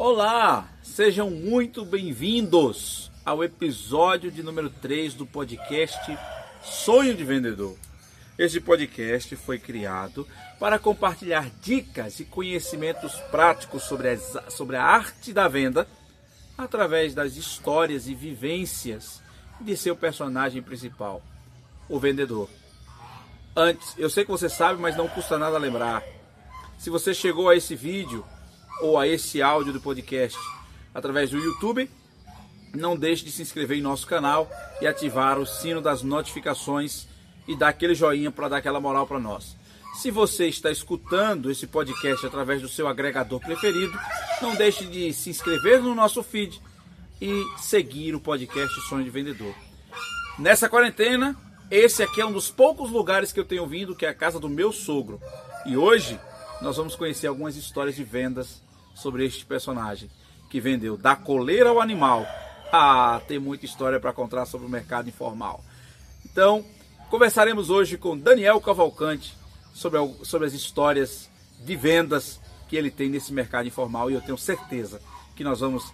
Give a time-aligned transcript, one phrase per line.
[0.00, 6.16] Olá, sejam muito bem-vindos ao episódio de número 3 do podcast
[6.62, 7.76] Sonho de Vendedor.
[8.38, 10.24] Este podcast foi criado
[10.60, 15.84] para compartilhar dicas e conhecimentos práticos sobre, as, sobre a arte da venda
[16.56, 19.20] através das histórias e vivências
[19.60, 21.20] de seu personagem principal,
[21.88, 22.48] o vendedor.
[23.56, 26.04] Antes, eu sei que você sabe, mas não custa nada lembrar.
[26.78, 28.24] Se você chegou a esse vídeo
[28.80, 30.38] ou a esse áudio do podcast
[30.94, 31.90] através do YouTube,
[32.74, 37.06] não deixe de se inscrever em nosso canal e ativar o sino das notificações
[37.46, 39.56] e dar aquele joinha para dar aquela moral para nós.
[39.94, 43.98] Se você está escutando esse podcast através do seu agregador preferido,
[44.40, 46.60] não deixe de se inscrever no nosso feed
[47.20, 49.54] e seguir o podcast Sonho de Vendedor.
[50.38, 51.36] Nessa quarentena,
[51.70, 54.38] esse aqui é um dos poucos lugares que eu tenho vindo, que é a casa
[54.38, 55.20] do meu sogro.
[55.66, 56.20] E hoje
[56.62, 58.62] nós vamos conhecer algumas histórias de vendas
[58.98, 60.10] sobre este personagem
[60.50, 62.26] que vendeu da coleira ao animal.
[62.72, 65.64] Ah, tem muita história para contar sobre o mercado informal.
[66.24, 66.64] Então,
[67.08, 69.36] conversaremos hoje com Daniel Cavalcante
[69.72, 71.30] sobre, sobre as histórias
[71.64, 75.00] de vendas que ele tem nesse mercado informal e eu tenho certeza
[75.34, 75.92] que nós vamos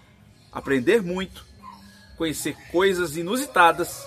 [0.53, 1.45] aprender muito,
[2.17, 4.07] conhecer coisas inusitadas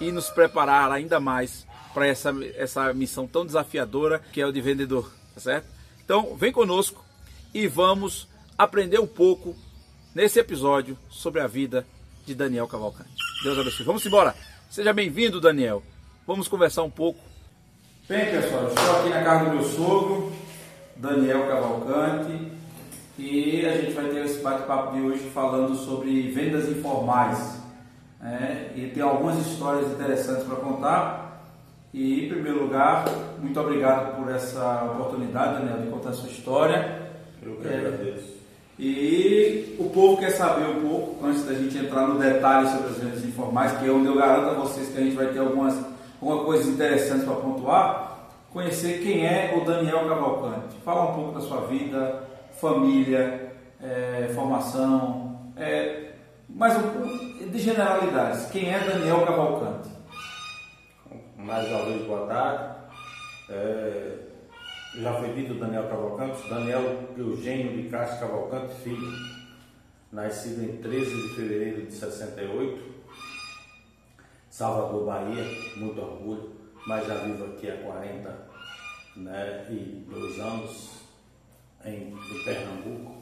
[0.00, 4.60] e nos preparar ainda mais para essa, essa missão tão desafiadora que é o de
[4.60, 5.66] vendedor, tá certo?
[6.04, 7.04] Então, vem conosco
[7.52, 8.28] e vamos
[8.58, 9.54] aprender um pouco
[10.12, 11.86] nesse episódio sobre a vida
[12.26, 13.14] de Daniel Cavalcante.
[13.44, 13.86] Deus abençoe.
[13.86, 14.34] Vamos embora.
[14.68, 15.80] Seja bem-vindo, Daniel.
[16.26, 17.20] Vamos conversar um pouco.
[18.08, 20.32] Bem, pessoal, estou aqui na casa do meu sogro,
[20.96, 22.50] Daniel Cavalcante,
[23.16, 27.58] e a gente vai ter esse bate-papo de hoje falando sobre vendas informais.
[28.20, 31.44] É, e tem algumas histórias interessantes para contar.
[31.94, 33.04] E, em primeiro lugar,
[33.38, 37.12] muito obrigado por essa oportunidade, Daniel, de contar a sua história.
[37.40, 38.27] Eu que agradeço.
[38.78, 42.98] E o povo quer saber um pouco, antes da gente entrar no detalhe sobre as
[42.98, 45.76] vendas informais, que é onde eu garanto a vocês que a gente vai ter algumas,
[46.22, 48.18] algumas coisas interessantes para pontuar,
[48.52, 50.76] conhecer quem é o Daniel Cavalcante.
[50.84, 52.22] Fala um pouco da sua vida,
[52.60, 53.52] família,
[53.82, 56.12] é, formação, é,
[56.48, 58.46] mais um pouco de generalidades.
[58.50, 59.88] Quem é Daniel Cavalcante?
[61.36, 62.74] Mais uma vez, boa tarde.
[63.50, 64.27] É,
[64.94, 69.12] já foi dito Daniel Cavalcante, Daniel Eugênio de Castro Cavalcante, filho,
[70.10, 72.82] nascido em 13 de fevereiro de 68,
[74.50, 75.44] Salvador, Bahia,
[75.76, 76.52] muito orgulho,
[76.86, 78.48] mas já vivo aqui há 40
[79.16, 81.02] né, e dois anos
[81.84, 83.16] em, em Pernambuco,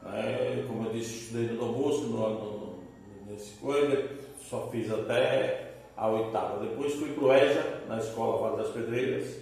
[0.03, 2.83] Né, como eu disse, estudei no Dom Bosco, no,
[3.31, 5.70] nesse coisa, só fiz até
[6.01, 6.65] a oitava.
[6.65, 9.37] Depois fui para o EJA, na Escola Vale das Pedreiras,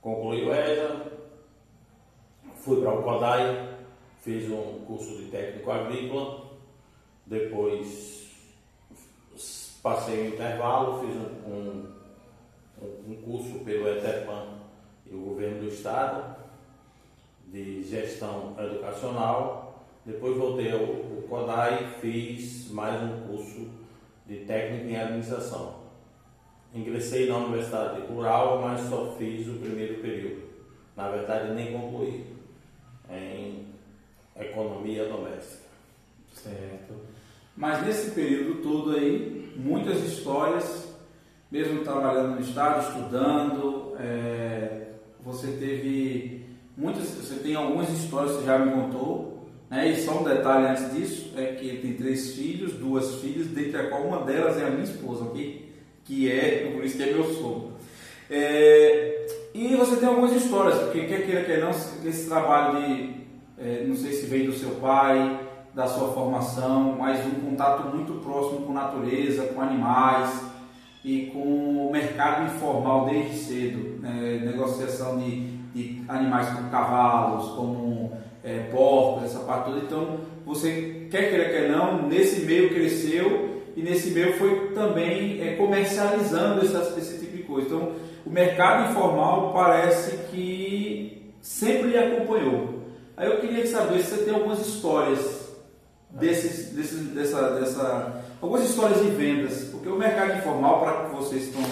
[0.00, 1.04] concluí o EJA,
[2.58, 3.74] fui para o CODAI,
[4.22, 6.48] fiz um curso de técnico agrícola,
[7.26, 8.30] depois
[9.82, 14.60] passei um intervalo, fiz um, um, um curso pelo ETEPAN
[15.10, 16.36] e o governo do estado
[17.48, 23.68] de gestão educacional, depois voltei ao, ao CODAI, fiz mais um curso
[24.24, 25.79] de técnico em administração.
[26.74, 30.42] Ingressei na Universidade Rural, mas só fiz o primeiro período.
[30.96, 32.24] na verdade nem concluí
[33.10, 33.66] em
[34.38, 35.68] economia doméstica.
[36.32, 36.94] Certo.
[37.56, 40.94] Mas nesse período todo aí, muitas histórias,
[41.50, 44.92] mesmo trabalhando no estado, estudando, é,
[45.22, 46.46] você teve
[46.76, 49.88] muitas, você tem algumas histórias que você já me contou, né?
[49.90, 53.88] E só um detalhe antes disso é que tem três filhos, duas filhas, dentre a
[53.88, 55.69] qual uma delas é a minha esposa, ok?
[56.10, 57.70] Que é, por isso que é meu sogro.
[58.28, 63.14] É, e você tem algumas histórias, porque quer queira, quer não, esse trabalho de,
[63.56, 65.38] é, não sei se veio do seu pai,
[65.72, 70.42] da sua formação, mas um contato muito próximo com natureza, com animais
[71.04, 74.40] e com o mercado informal desde cedo, né?
[74.44, 79.78] negociação de, de, animais como cavalos, como é, porcos, essa parte toda.
[79.78, 85.56] Então, você quer queira, quer não, nesse meio cresceu e nesse meio foi também é,
[85.56, 87.66] comercializando esse, esse tipo de coisa.
[87.66, 87.92] Então,
[88.24, 92.80] o mercado informal parece que sempre lhe acompanhou.
[93.16, 95.50] Aí eu queria saber se você tem algumas histórias
[96.10, 96.70] desses,
[97.14, 101.62] dessa, dessa, algumas histórias de vendas, porque o mercado informal, para que vocês estão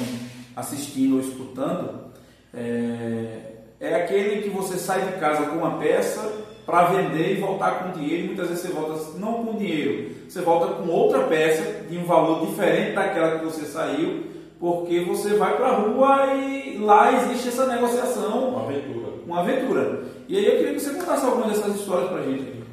[0.55, 2.09] assistindo ou escutando,
[2.55, 7.83] é, é aquele que você sai de casa com uma peça para vender e voltar
[7.83, 8.27] com dinheiro.
[8.27, 12.47] Muitas vezes você volta não com dinheiro, você volta com outra peça de um valor
[12.47, 14.25] diferente daquela que você saiu
[14.61, 18.51] porque você vai para a rua e lá existe essa negociação.
[18.51, 19.13] Uma aventura.
[19.25, 20.05] Uma aventura.
[20.29, 22.43] E aí eu queria que você contasse algumas dessas histórias para a gente.
[22.43, 22.65] Aqui.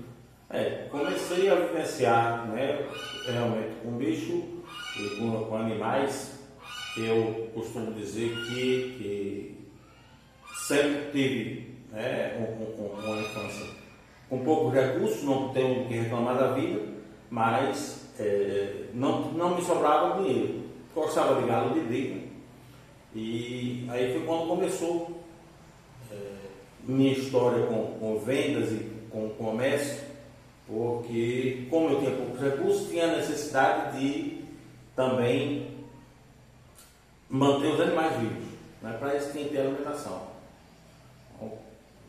[0.50, 2.86] É, comecei a vivenciar né,
[3.26, 4.44] realmente com bicho
[5.00, 6.38] e com, com animais.
[6.98, 9.68] Eu costumo dizer que, que
[10.68, 13.85] sempre tive né, uma infância
[14.30, 16.82] com poucos recursos, não tenho o que reclamar da vida,
[17.30, 22.22] mas é, não, não me sobrava dinheiro gostava de galo de briga.
[23.14, 25.22] E aí foi quando começou
[26.12, 26.16] é,
[26.84, 30.04] minha história com, com, vendas e com comércio,
[30.66, 34.44] porque como eu tinha poucos recursos, tinha a necessidade de
[34.96, 35.68] também
[37.30, 38.46] manter os animais vivos.
[38.82, 38.96] Né?
[39.00, 40.28] Para isso tinha que ter alimentação.
[41.36, 41.52] Então,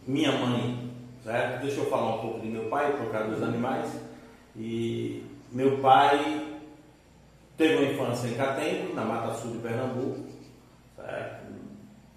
[0.07, 0.86] minha mãe,
[1.27, 1.61] certo?
[1.61, 4.01] Deixa eu falar um pouco de meu pai, por causa dos animais.
[4.57, 6.47] E meu pai
[7.57, 10.27] Teve uma infância em Catembo, na Mata Sul de Pernambuco,
[10.95, 11.47] certo?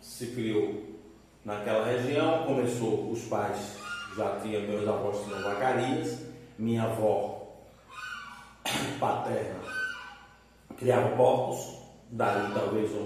[0.02, 0.84] se criou
[1.46, 3.78] naquela região, começou, os pais
[4.18, 6.26] já tinham, meus avós tinham vacarias,
[6.58, 7.54] minha avó
[9.00, 9.60] paterna
[10.78, 11.78] criava porcos,
[12.12, 13.04] daí talvez o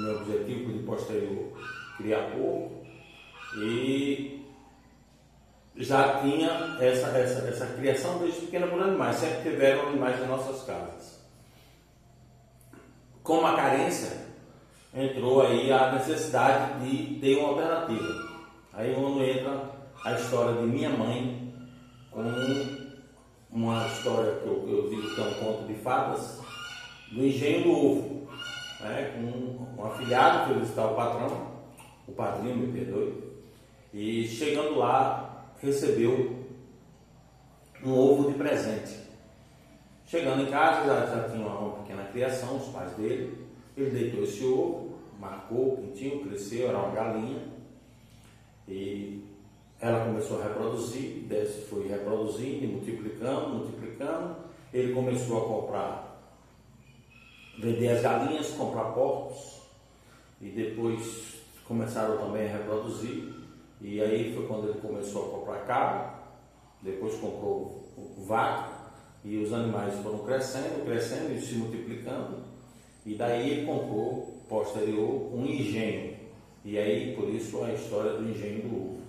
[0.00, 1.52] meu objetivo de posterior
[1.96, 2.84] criar porco,
[3.56, 4.39] e
[5.80, 10.62] já tinha essa, essa, essa criação desde pequena por animais, sempre tiveram animais nas nossas
[10.64, 11.20] casas
[13.22, 14.26] com a carência,
[14.92, 18.28] entrou aí a necessidade de ter uma alternativa.
[18.72, 19.70] Aí quando entra
[20.04, 21.54] a história de minha mãe
[22.10, 22.22] com
[23.52, 26.40] uma história que eu, eu digo que é um conto de fadas,
[27.12, 28.28] do engenho do ovo,
[28.80, 29.12] né?
[29.14, 31.46] com um afilhado que visitar o patrão,
[32.08, 33.14] o padrinho, me perdoe,
[33.94, 35.29] e chegando lá
[35.62, 36.44] recebeu
[37.84, 38.98] um ovo de presente.
[40.06, 43.46] Chegando em casa, já, já tinha uma, pequena criação, os pais dele.
[43.76, 47.48] Ele deitou esse ovo, marcou, pintinho, cresceu, era uma galinha.
[48.66, 49.24] E
[49.80, 51.26] ela começou a reproduzir,
[51.68, 54.36] foi reproduzindo, multiplicando, multiplicando.
[54.72, 56.22] Ele começou a comprar,
[57.58, 59.60] vender as galinhas, comprar porcos.
[60.40, 63.39] E depois começaram também a reproduzir.
[63.80, 66.14] E aí foi quando ele começou a comprar cabra,
[66.82, 67.84] depois comprou
[68.26, 68.80] vaca
[69.24, 72.38] e os animais foram crescendo, crescendo e se multiplicando.
[73.04, 76.16] E daí ele comprou, posterior, um engenho.
[76.64, 79.00] E aí, por isso, a história do engenho do ovo.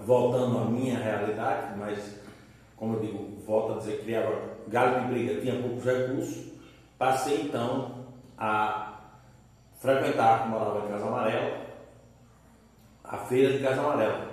[0.00, 2.20] Voltando à minha realidade, mas,
[2.76, 6.52] como eu digo, volto a dizer, criava galo de briga, tinha poucos recursos,
[6.98, 8.06] passei então
[8.38, 9.00] a
[9.78, 11.69] frequentar, morava em Casa Amarela,
[13.10, 14.30] a feira de Casa Amarela.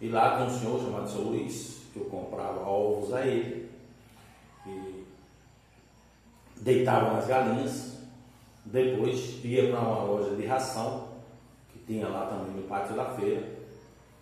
[0.00, 3.70] E lá tem um senhor chamado São Luís, que eu comprava ovos a ele
[4.66, 5.04] e
[6.56, 7.94] deitava nas galinhas.
[8.64, 11.08] Depois ia para uma loja de ração,
[11.72, 13.42] que tinha lá também no pátio da feira,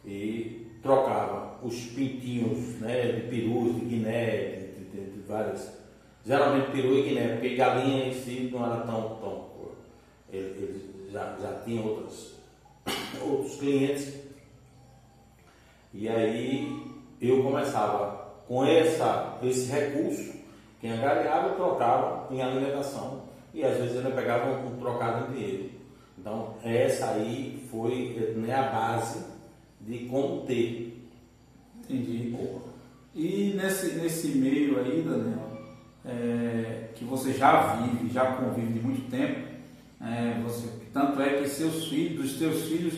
[0.05, 5.81] e trocava os pintinhos né, de perus, de guiné, de, de, de várias.
[6.27, 9.17] Geralmente peru e guiné, porque galinha em si não era tão.
[9.17, 9.53] tão
[10.31, 12.32] eles já, já tinham outros
[13.21, 14.15] outros clientes.
[15.93, 16.83] E aí
[17.21, 20.33] eu começava com essa, esse recurso,
[20.81, 23.23] quem angariava trocava em alimentação
[23.55, 25.71] e às vezes eu pegava um, trocado em dinheiro.
[26.19, 29.25] Então, essa aí foi né, a base
[29.81, 31.09] de como ter.
[31.81, 32.35] Entendi.
[33.15, 35.53] E nesse, nesse meio aí, Daniel,
[36.05, 39.49] é, que você já vive, já convive de muito tempo,
[40.01, 42.95] é, você, tanto é que seus filhos, dos seus filhos,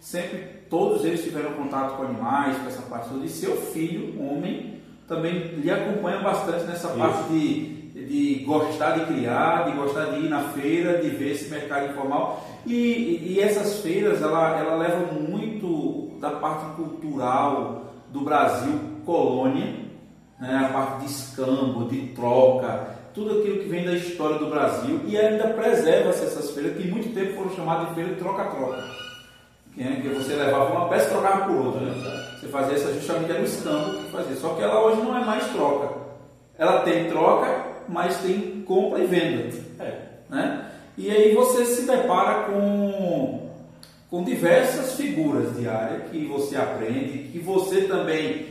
[0.00, 4.80] sempre todos eles tiveram contato com animais, com essa parte toda, e seu filho, homem,
[5.06, 6.98] também lhe acompanha bastante nessa Isso.
[6.98, 11.48] parte de, de gostar de criar, de gostar de ir na feira, de ver esse
[11.48, 12.44] mercado informal.
[12.66, 19.86] E, e essas feiras, ela, ela leva muito da parte cultural do Brasil, colônia,
[20.40, 25.00] né, a parte de escambo, de troca, tudo aquilo que vem da história do Brasil
[25.06, 28.84] e ainda preserva-se essas feiras que muito tempo foram chamadas de feira de troca-troca.
[29.74, 31.80] Que, é, que você levava uma peça e trocava por outra.
[31.80, 32.26] Né?
[32.38, 34.36] Você fazia essa justamente era escambo que fazia.
[34.36, 35.94] Só que ela hoje não é mais troca.
[36.58, 39.56] Ela tem troca, mas tem compra e venda.
[39.80, 39.98] É.
[40.28, 40.70] Né?
[40.98, 43.48] E aí você se depara com,
[44.10, 48.46] com diversas figuras de área que você aprende, que você também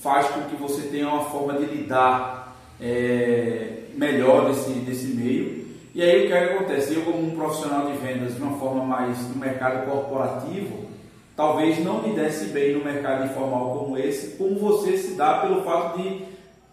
[0.00, 5.66] faz com que você tenha uma forma de lidar é, melhor desse, desse meio.
[5.94, 6.94] E aí o que, é que acontece?
[6.94, 10.86] Eu como um profissional de vendas de uma forma mais no mercado corporativo,
[11.36, 15.62] talvez não me desse bem no mercado informal como esse, como você se dá pelo
[15.62, 16.22] fato de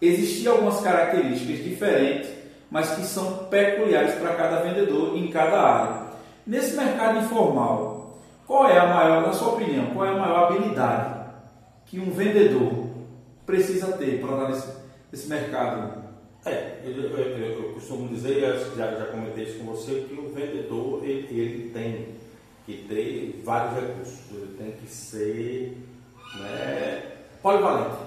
[0.01, 2.35] existir algumas características diferentes
[2.69, 6.01] mas que são peculiares para cada vendedor em cada área.
[6.45, 11.15] Nesse mercado informal, qual é a maior, na sua opinião, qual é a maior habilidade
[11.85, 12.87] que um vendedor
[13.45, 14.67] precisa ter para dar nesse,
[15.11, 16.04] nesse mercado?
[16.45, 18.39] É, eu, eu, eu, costumo dizer,
[18.75, 22.15] já, já comentei isso com você, que o vendedor ele, ele tem
[22.65, 25.77] que ter vários recursos, ele tem que ser
[26.39, 27.03] né,
[27.41, 27.97] polivalente.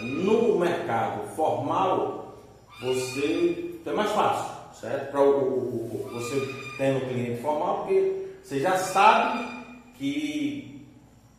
[0.00, 2.38] No mercado formal,
[2.80, 5.10] você é mais fácil, certo?
[5.10, 9.44] Para o, o, o, você tendo um cliente formal, porque você já sabe
[9.98, 10.76] que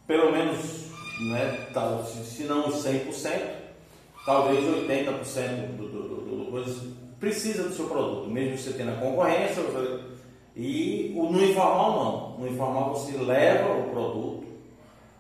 [0.08, 0.86] pelo menos,
[1.20, 3.57] né, tá, se não 100%,
[4.28, 6.86] talvez 80% do, do, do, do coisa
[7.18, 9.64] precisa do seu produto, mesmo você tendo a concorrência.
[9.64, 10.02] Você,
[10.54, 12.40] e o, no informal não.
[12.40, 14.48] No informal você leva o produto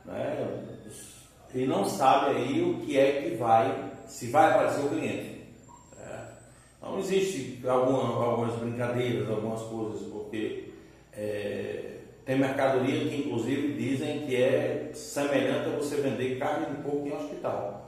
[0.04, 0.66] né,
[1.56, 5.38] e não sabe aí o que é que vai, se vai aparecer o cliente.
[6.78, 10.74] Então existe alguma, algumas brincadeiras, algumas coisas, porque
[11.14, 17.08] é, tem mercadoria que inclusive dizem que é semelhante a você vender carne de porco
[17.08, 17.87] em hospital.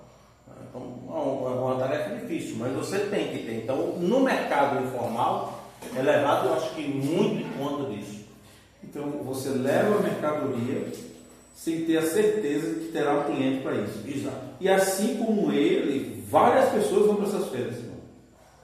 [0.70, 3.64] Então é uma, tarefa difícil, mas você tem que ter.
[3.64, 5.64] Então no mercado informal
[5.96, 8.26] é levado, eu acho que muito em conta disso.
[8.84, 10.88] Então você leva a mercadoria
[11.54, 14.02] sem ter a certeza que terá um cliente para isso.
[14.08, 14.38] Exato.
[14.60, 17.76] E assim como ele, várias pessoas vão para essas feiras.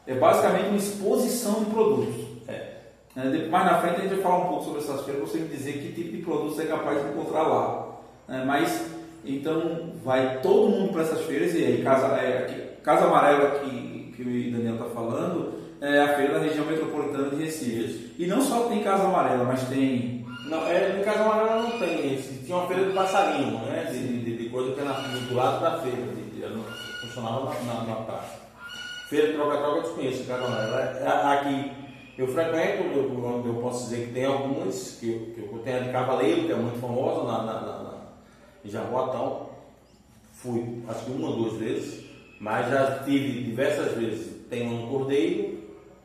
[0.07, 2.15] É basicamente uma exposição de produtos.
[2.47, 2.77] É.
[3.17, 5.47] é mais na frente a gente vai falar um pouco sobre essas feiras, você me
[5.47, 7.97] dizer que tipo de produtos é capaz de encontrar lá.
[8.29, 8.81] É, mas,
[9.25, 14.13] então, vai todo mundo para essas feiras, e aí, Casa, é, aqui, Casa Amarela, que,
[14.15, 18.13] que o Daniel está falando, é a feira da região metropolitana de Recife.
[18.17, 20.25] E não só tem Casa Amarela, mas tem.
[20.49, 22.17] Não, é, Casa Amarela não tem.
[22.45, 23.89] Tinha uma feira de passarinho, né?
[23.91, 26.45] De, de, de coisa que era do lado da feira, de, de,
[27.01, 28.45] funcionava na, na, na praça.
[29.09, 30.57] Feira de troca-troca eu desconheço, Carolina.
[30.57, 31.71] É, aqui
[32.17, 35.79] eu frequento, eu, eu posso dizer que tem algumas, que eu, que eu tenho a
[35.81, 37.94] de Cavaleiro, que é muito famosa na, na, na
[38.65, 39.49] em Jaboatão.
[40.33, 42.05] Fui acho que uma ou duas vezes,
[42.39, 44.35] mas já tive diversas vezes.
[44.49, 45.59] Tem um Cordeiro,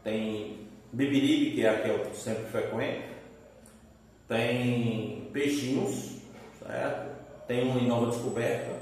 [0.05, 0.61] tem
[0.93, 3.03] Bibiribe, que é a que eu sempre frequento,
[4.29, 6.17] tem Peixinhos,
[6.59, 7.11] certo?
[7.47, 8.77] Tem um em Nova Descoberta,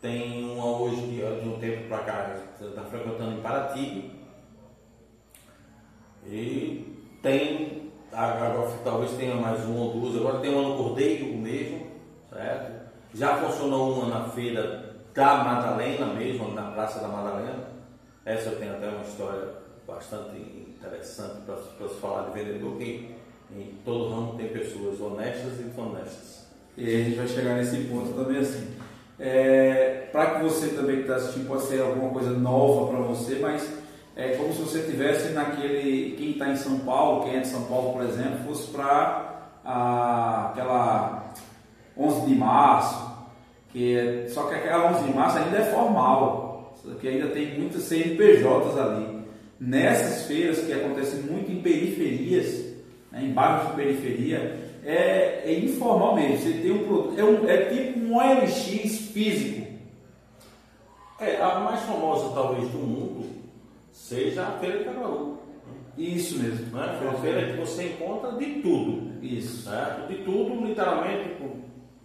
[0.00, 4.10] tem uma hoje de, de um tempo para cá, está frequentando em Paraty.
[6.28, 11.85] E tem, agora talvez tenha mais uma ou duas, agora tem uma no Cordeiro mesmo,
[12.36, 12.86] certo?
[13.14, 17.64] Já funcionou uma na feira da Madalena mesmo, na Praça da Madalena.
[18.24, 19.48] Essa eu tenho até uma história
[19.86, 23.14] bastante interessante para se falar de vendedor, que
[23.50, 26.46] em todo ramo tem pessoas honestas e desonestas.
[26.76, 28.76] E a gente vai chegar nesse ponto também assim.
[29.18, 33.38] É, para que você também que está assistindo pode ser alguma coisa nova para você,
[33.38, 33.66] mas
[34.14, 37.64] é como se você tivesse naquele quem está em São Paulo, quem é de São
[37.64, 41.25] Paulo, por exemplo, fosse para aquela
[41.96, 43.16] 11 de março,
[43.70, 47.82] que é, só que aquela 11 de março ainda é formal, que ainda tem muitas
[47.82, 49.16] CNPJs ali.
[49.58, 52.74] Nessas feiras que acontecem muito em periferias,
[53.10, 56.38] né, em bairros de periferia, é, é informal mesmo.
[56.38, 59.66] Você tem um produto, é, um, é tipo um OLX físico.
[61.18, 63.26] É, a mais famosa talvez do mundo
[63.90, 65.38] seja a Feira de Caruaru.
[65.96, 66.76] Isso mesmo.
[66.76, 66.98] Né?
[67.02, 69.12] Uma feira que você encontra de tudo.
[69.22, 69.62] Isso.
[69.62, 70.08] Certo?
[70.08, 71.30] De tudo, literalmente,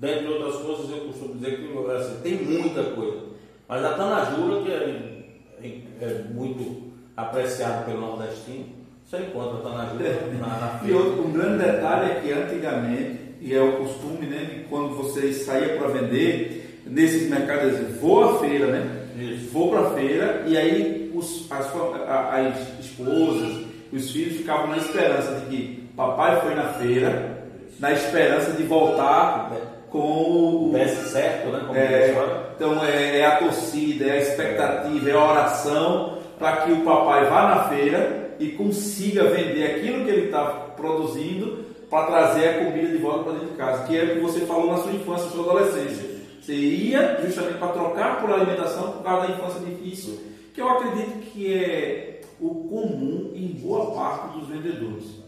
[0.01, 3.21] dentre outras coisas, eu costumo dizer que assim, tem muita coisa.
[3.69, 5.23] Mas a Tanajura, que é,
[5.63, 8.65] é, é muito apreciado pelo nordestino,
[9.05, 10.93] você encontra a Tanajura na, na feira.
[10.93, 14.95] E outro, um grande detalhe é que antigamente, e é o costume, né, de quando
[14.95, 19.01] você saía para vender, nesses mercados, vou à feira, né?
[19.17, 19.51] Isso.
[19.51, 25.41] Vou para a feira e aí os, as, as esposas, os filhos ficavam na esperança
[25.41, 27.45] de que papai foi na feira,
[27.79, 29.51] na esperança de voltar
[29.91, 30.71] com o.
[30.71, 31.63] Desse certo, né?
[31.67, 32.15] Como é,
[32.55, 37.25] então é, é, a torcida, é a expectativa, é a oração para que o papai
[37.25, 40.45] vá na feira e consiga vender aquilo que ele está
[40.75, 44.19] produzindo para trazer a comida de volta para dentro de casa, que é o que
[44.21, 46.09] você falou na sua infância, na sua adolescência.
[46.41, 50.19] Você ia justamente para trocar por alimentação por causa da infância difícil,
[50.53, 55.21] que eu acredito que é o comum em boa parte dos vendedores.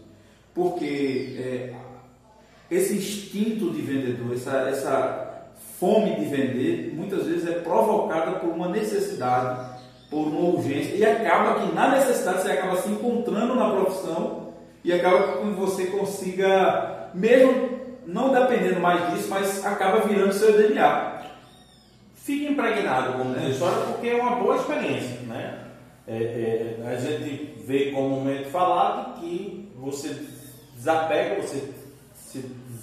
[0.52, 1.74] Porque é,
[2.74, 5.46] esse instinto de vendedor, essa, essa
[5.78, 9.78] fome de vender, muitas vezes é provocada por uma necessidade,
[10.10, 14.92] por uma urgência, e acaba que na necessidade você acaba se encontrando na profissão e
[14.92, 21.22] acaba que você consiga, mesmo não dependendo mais disso, mas acaba virando seu DNA.
[22.14, 25.64] Fique impregnado com a história porque é uma boa experiência, né?
[26.06, 30.14] é, é, a gente vê comumente falado que você
[30.74, 31.72] desapega, você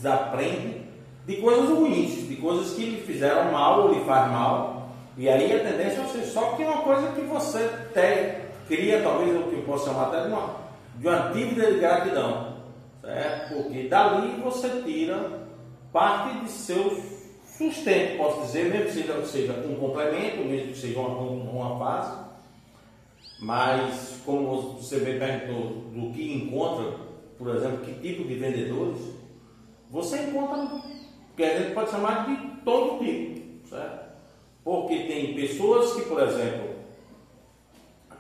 [0.02, 0.82] desaprende
[1.26, 4.90] de coisas ruins, de coisas que lhe fizeram mal ou lhe faz mal.
[5.18, 8.36] E aí a tendência é você só que é uma coisa que você tem,
[8.68, 10.56] cria, talvez o que eu possa chamar até de uma,
[10.96, 12.52] de uma dívida de gratidão.
[13.02, 13.54] Certo?
[13.56, 15.48] Porque dali você tira
[15.92, 17.00] parte de seu
[17.58, 22.32] sustento, posso dizer, mesmo que seja, seja um complemento, mesmo que seja uma, uma fase
[23.42, 26.94] mas, como você me perguntou do que encontra,
[27.40, 29.00] por exemplo, que tipo de vendedores,
[29.92, 30.82] você encontra,
[31.36, 34.12] que a gente pode chamar de todo tipo, certo?
[34.64, 36.70] Porque tem pessoas que, por exemplo,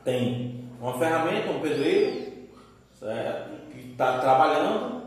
[0.03, 2.31] tem uma ferramenta, um pedreiro,
[2.99, 3.71] certo?
[3.71, 5.01] Que está trabalhando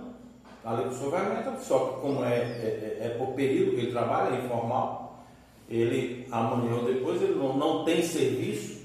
[0.64, 4.34] ali com sua ferramenta, só que como é, é, é, por período que ele trabalha,
[4.34, 5.24] é informal,
[5.68, 8.84] ele amanhã ou depois ele não, não tem serviço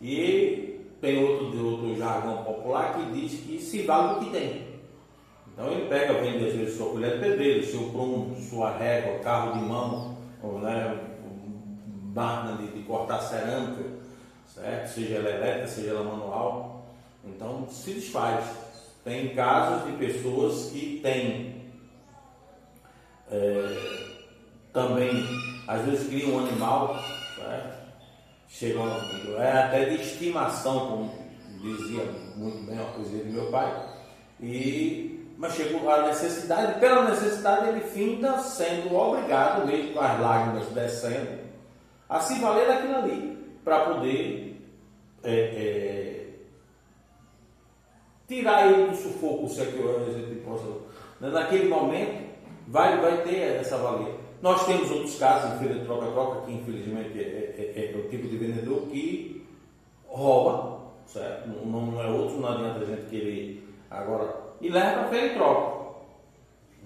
[0.00, 4.65] e tem outro, outro jargão popular que diz que se vale o que tem.
[5.56, 9.58] Então ele pega, vende às vezes sua colher de pedreiro, seu prumo, sua régua, carro
[9.58, 11.00] de mão, ou, né,
[12.14, 13.82] máquina de, de, cortar cerâmica,
[14.46, 14.88] certo?
[14.88, 16.84] seja ela elétrica, seja ela manual.
[17.24, 18.44] Então se desfaz.
[19.02, 21.62] Tem casos de pessoas que têm
[23.30, 24.06] é,
[24.74, 25.24] também,
[25.66, 27.02] às vezes criam um animal,
[27.34, 27.76] certo?
[28.48, 28.86] chegou
[29.38, 31.14] é até de estimação, como
[31.60, 32.04] dizia
[32.36, 33.88] muito bem a poesia de meu pai,
[34.40, 40.66] e, mas chegou a necessidade, pela necessidade ele finda sendo obrigado, mesmo com as lágrimas
[40.68, 41.40] descendo,
[42.08, 44.62] a se valer daquilo ali, para poder
[45.22, 46.26] é, é,
[48.28, 50.36] tirar ele do sufoco, se é que a gente.
[51.20, 52.26] Né, naquele momento,
[52.68, 54.14] vai, vai ter essa valia.
[54.42, 58.08] Nós temos outros casos em feira de troca-troca, que infelizmente é, é, é, é, o
[58.08, 59.44] tipo de vendedor que
[60.06, 61.48] rouba, certo?
[61.48, 64.45] Não, não é outro, não adianta a gente querer agora.
[64.60, 65.76] E leva para feira e troca.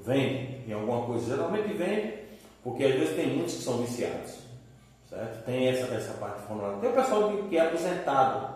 [0.04, 2.14] Vende em alguma coisa, geralmente vende,
[2.62, 4.38] porque às vezes tem muitos que são viciados,
[5.08, 5.44] certo?
[5.44, 6.78] Tem essa, essa parte formulária.
[6.78, 8.54] Tem o pessoal que, que é aposentado,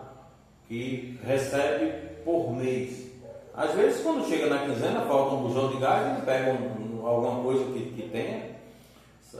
[0.67, 1.91] que recebe
[2.23, 3.05] por mês.
[3.53, 7.07] Às vezes, quando chega na quinzena, falta um bujão de gás, ele pega um, um,
[7.07, 8.55] alguma coisa que, que tenha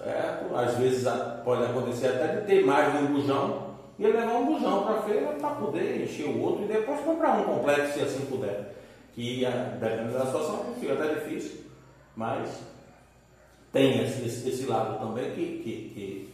[0.03, 0.55] certo?
[0.55, 1.07] Às vezes
[1.43, 5.01] pode acontecer até de ter mais de um bujão e levar um bujão para a
[5.03, 8.75] feira para poder encher o outro e depois comprar um completo, se assim puder.
[9.15, 9.45] Que
[9.79, 11.61] dependendo da situação fica até difícil,
[12.15, 12.61] mas
[13.71, 16.33] tem esse, esse, esse lado também que, que, que,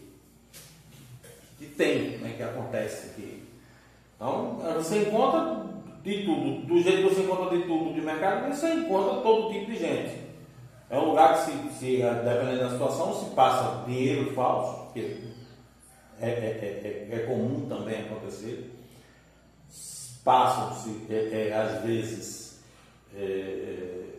[1.59, 3.13] que tem, né, que acontece.
[3.15, 3.43] Que,
[4.15, 5.65] então, você encontra
[6.03, 9.71] de tudo, do jeito que você encontra de tudo de mercado, você encontra todo tipo
[9.71, 10.21] de gente.
[10.89, 14.99] É um lugar que, se, se dependendo da situação, se passa dinheiro falso, que
[16.19, 18.71] é, é, é, é, é comum também acontecer.
[20.23, 22.40] Passam-se, é, é, às vezes,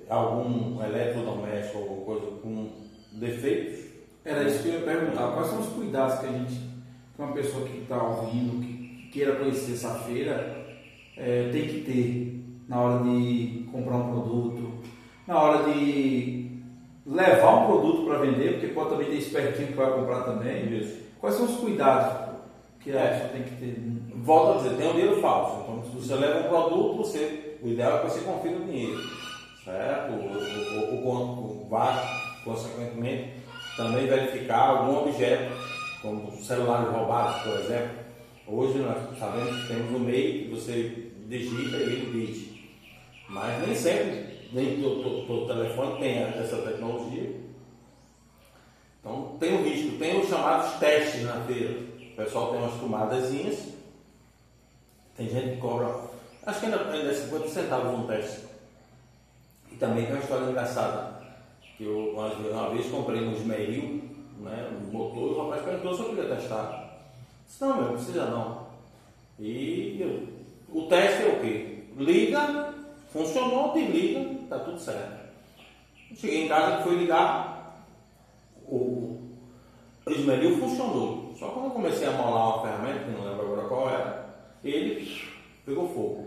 [0.08, 2.68] algum eletrodoméstico, alguma coisa com
[3.12, 3.80] defeitos.
[4.24, 5.32] Era isso que eu ia perguntar.
[5.32, 9.36] Quais são os cuidados que a gente, que uma pessoa que está ouvindo, que queira
[9.36, 10.64] conhecer essa feira,
[11.52, 14.72] tem que ter na hora de comprar um produto,
[15.26, 16.60] na hora de
[17.04, 20.78] levar um produto para vender, porque pode também ter espertinho que vai comprar também.
[20.78, 21.00] Isso.
[21.20, 22.30] Quais são os cuidados
[22.80, 23.08] que a é.
[23.08, 23.76] pessoa tem que ter?
[24.16, 25.62] Volto a dizer, tem o dinheiro falso.
[25.62, 29.00] Então, se você leva um produto, você, o ideal é que você confira o dinheiro,
[29.64, 30.12] certo?
[30.12, 33.34] O, o, vá, consequentemente,
[33.76, 35.52] também verificar algum objeto,
[36.02, 38.02] como celulares roubados, por exemplo.
[38.48, 42.52] Hoje nós sabemos que temos um meio que você digita e ele diz.
[43.28, 47.30] Mas nem sempre, nem todo, todo, todo telefone tem essa tecnologia.
[49.00, 51.78] Então tem o risco, tem os chamados testes na feira.
[52.12, 53.68] O pessoal tem umas tomadazinhas,
[55.16, 56.11] tem gente que cobra,
[56.46, 58.46] acho que ainda, ainda é 50 centavos um teste.
[59.70, 61.22] E também tem uma história engraçada,
[61.76, 64.02] que eu uma, vez comprei um esmeril,
[64.40, 66.98] né, um motor, e o rapaz perguntou se eu queria testar.
[67.46, 68.66] disse, não, meu, não precisa não.
[69.38, 70.28] E eu,
[70.72, 71.84] o teste é o quê?
[71.96, 72.74] Liga,
[73.12, 75.22] funcionou, te liga, está tudo certo.
[76.14, 77.52] Cheguei em casa, fui ligar,
[78.68, 79.22] o
[80.06, 81.34] esmeril funcionou.
[81.38, 84.26] Só quando eu comecei a molar uma ferramenta, que não lembro agora qual era,
[84.64, 85.04] ele
[85.64, 86.26] pegou fogo.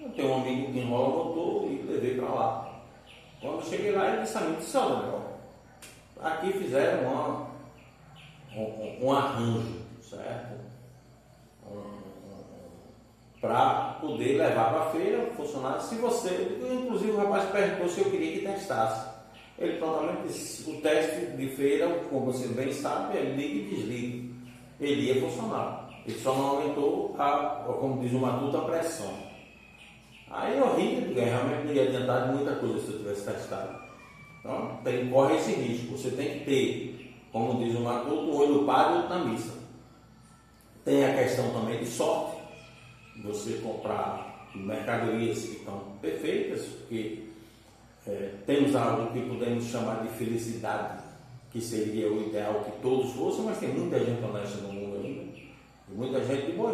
[0.00, 2.82] Eu tenho um amigo que enrola motor e levei para lá.
[3.40, 4.78] Quando cheguei lá, ele disse a mim, disse,
[6.20, 7.50] aqui fizeram uma,
[8.54, 10.60] um, um arranjo, certo?
[11.70, 12.00] Um,
[13.40, 15.80] para poder levar para a feira, funcionar.
[15.80, 19.08] Se você, inclusive o rapaz perguntou se eu queria que testasse.
[19.58, 24.34] Ele prontamente disse, o teste de feira, como você bem sabe, é liga e desliga.
[24.80, 25.79] Ele ia funcionar.
[26.06, 29.12] Ele só não aumentou, a, como diz o matuto, a pressão.
[30.30, 33.78] Aí eu ri, porque realmente não ia adiantar de muita coisa se eu tivesse testado.
[34.40, 35.96] Então, tem, corre esse risco.
[35.96, 39.58] Você tem que ter, como diz o matuto, um olho pago na missa.
[40.84, 42.40] Tem a questão também de sorte
[43.22, 47.24] você comprar mercadorias que estão perfeitas, porque
[48.06, 51.02] é, temos algo que podemos chamar de felicidade,
[51.50, 55.19] que seria o ideal que todos fossem, mas tem muita gente honesta no mundo ainda,
[55.90, 56.72] e muita gente de boa.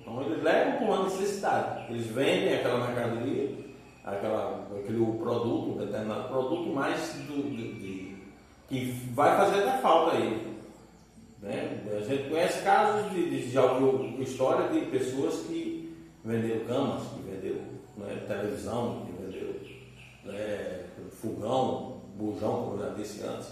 [0.00, 3.56] Então eles levam com uma necessidade, eles vendem aquela mercadoria,
[4.04, 8.16] aquela, aquele produto, um determinado produto, mais do, de, de,
[8.68, 10.54] que vai fazer até falta aí.
[11.40, 11.84] Né?
[11.96, 13.62] A gente conhece casos de, de já
[14.18, 17.60] história de pessoas que venderam camas, que venderam
[17.96, 19.54] né, televisão, que venderam
[20.24, 23.48] né, fogão, bujão, como eu já disse antes.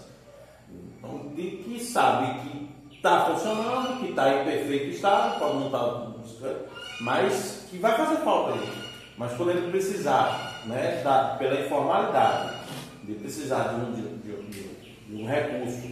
[0.97, 2.72] Então, de que sabe que
[3.03, 6.55] está funcionando, que está em perfeito estado, pode não estar,
[7.01, 8.69] mas que vai fazer falta aí.
[9.17, 12.59] Mas quando ele precisar, né, da, pela informalidade,
[13.03, 15.85] de precisar de um, de, de, de um recurso,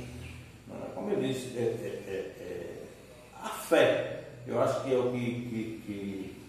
[0.67, 2.84] né, como eu disse, é, é, é, é,
[3.43, 6.41] a fé, eu acho que é o que, que, que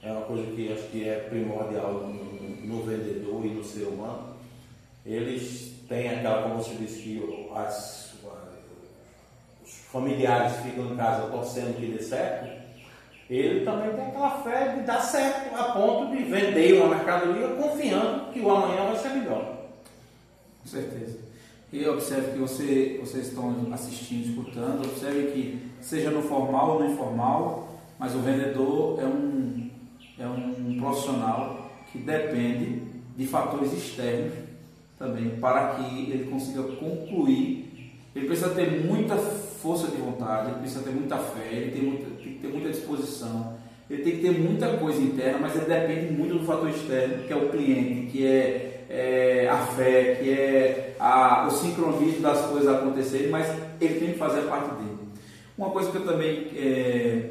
[0.00, 4.36] é uma coisa que acho que é primordial no, no vendedor e no ser humano.
[5.04, 8.13] Eles têm aquela, como você disse, que as,
[9.94, 12.52] familiares ficam em casa torcendo que dê certo.
[13.30, 18.32] Ele também tem aquela fé de dar certo a ponto de vender uma mercadoria confiando
[18.32, 19.68] que o amanhã vai ser melhor.
[20.62, 21.18] Com certeza.
[21.72, 26.92] E observe que você, vocês estão assistindo, escutando, observe que seja no formal ou no
[26.92, 29.70] informal, mas o vendedor é um
[30.18, 32.82] é um profissional que depende
[33.16, 34.32] de fatores externos
[34.96, 37.92] também para que ele consiga concluir.
[38.14, 39.16] Ele precisa ter muita
[39.64, 42.68] força de vontade, ele precisa ter muita fé, ele tem, muita, tem que ter muita
[42.68, 43.54] disposição,
[43.88, 47.32] ele tem que ter muita coisa interna, mas ele depende muito do fator externo, que
[47.32, 52.68] é o cliente, que é, é a fé, que é a, o sincronismo das coisas
[52.68, 53.48] acontecerem, mas
[53.80, 54.98] ele tem que fazer a parte dele.
[55.56, 57.30] Uma coisa que eu também é,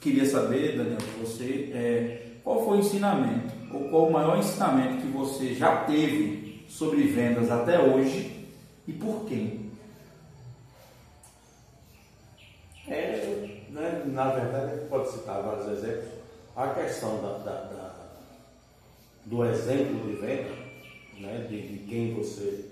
[0.00, 5.02] Queria saber, Daniel, de você, é, qual foi o ensinamento, ou qual o maior ensinamento
[5.02, 8.46] que você já teve sobre vendas até hoje
[8.86, 9.58] e por quê?
[12.86, 16.18] É, né, na verdade, pode citar vários exemplos.
[16.56, 17.88] A questão da, da, da
[19.24, 20.50] do exemplo de venda,
[21.18, 22.64] né, de, de quem você.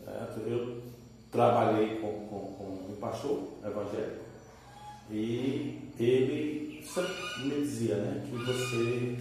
[0.00, 0.82] Né, eu
[1.30, 4.24] trabalhei com, com, com um pastor evangélico
[5.10, 7.14] e ele sempre
[7.44, 9.18] me dizia né, que você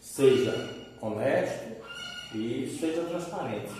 [0.00, 1.76] seja honesto
[2.34, 3.72] e seja transparente.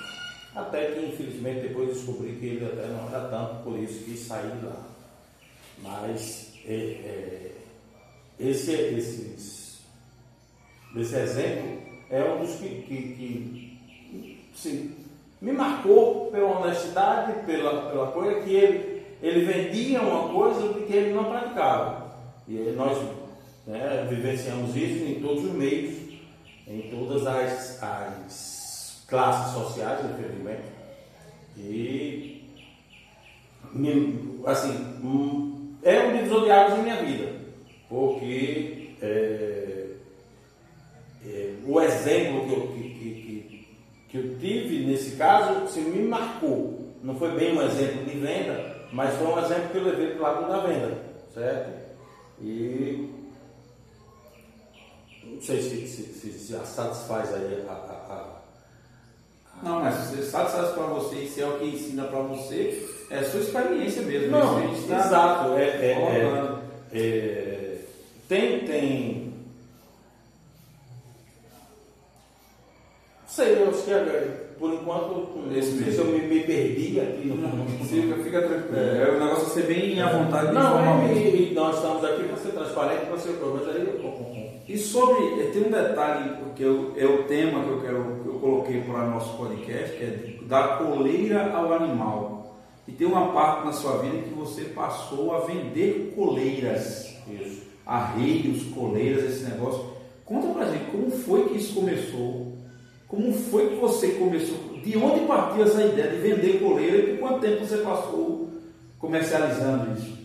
[0.55, 4.51] Até que, infelizmente, depois descobri que ele até não era tanto, por isso que saí
[4.63, 4.87] lá.
[5.83, 6.48] Mas é, é,
[8.39, 9.79] esse, esse,
[10.97, 11.79] esse exemplo
[12.11, 14.95] é um dos que, que, que sim,
[15.41, 21.13] me marcou pela honestidade, pela, pela coisa que ele ele vendia uma coisa que ele
[21.13, 22.09] não praticava.
[22.47, 22.99] E nós
[23.67, 25.95] né, vivenciamos isso em todos os meios,
[26.67, 30.63] em todas as, as classes sociais, infelizmente.
[31.57, 32.49] E,
[34.47, 35.01] assim,
[35.89, 37.33] é um divisor de águas minha vida,
[37.89, 39.87] porque é,
[41.27, 43.69] é, o exemplo que eu, que, que,
[44.09, 46.87] que eu tive nesse caso se me marcou.
[47.03, 50.19] Não foi bem um exemplo de venda, mas foi um exemplo que eu levei para
[50.19, 50.99] o lado da venda,
[51.33, 51.71] certo?
[52.41, 53.09] E
[55.23, 58.28] não sei se, se, se, se satisfaz aí a, a, a
[59.63, 63.19] não, mas se satisfaz para você e se é o que ensina para você, é
[63.19, 64.31] a sua experiência mesmo.
[64.31, 64.55] Não,
[64.87, 65.53] tá exato.
[65.55, 67.79] É, é, é, é,
[68.29, 69.35] tem, tem.
[73.27, 77.01] Sei, eu acho que é, por enquanto, Esse não sei se eu me, me perdi
[77.01, 77.85] aqui no mundo.
[77.85, 78.77] Fica, fica tranquilo.
[78.77, 80.53] É, é o negócio de ser bem à vontade.
[80.53, 85.47] Não, é, e, nós estamos aqui para ser transparente, para ser mas aí e sobre,
[85.47, 89.05] tem um detalhe que eu, é o tema que eu quero que eu coloquei para
[89.05, 92.59] o nosso podcast, que é da coleira ao animal.
[92.87, 97.63] E tem uma parte na sua vida que você passou a vender coleiras, isso.
[97.87, 99.87] arreios, coleiras, esse negócio.
[100.25, 102.53] Conta pra gente como foi que isso começou,
[103.07, 107.21] como foi que você começou, de onde partiu essa ideia de vender coleira e por
[107.21, 108.51] quanto tempo você passou
[108.99, 110.19] comercializando isso?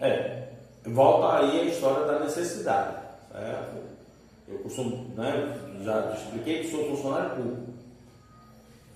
[0.00, 0.44] É,
[0.86, 2.99] volta aí a história da necessidade.
[3.34, 3.62] É,
[4.48, 7.70] eu costumo, né, já expliquei que sou funcionário público.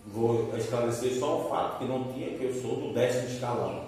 [0.07, 3.85] Vou esclarecer só o fato que não tinha, que eu sou do décimo escalão.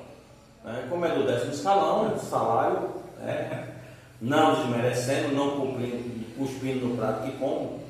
[0.65, 0.87] Né?
[0.89, 3.75] Como é do décimo escalão, salário, né?
[4.21, 7.81] não desmerecendo, não cumprindo, cuspindo no prato que como,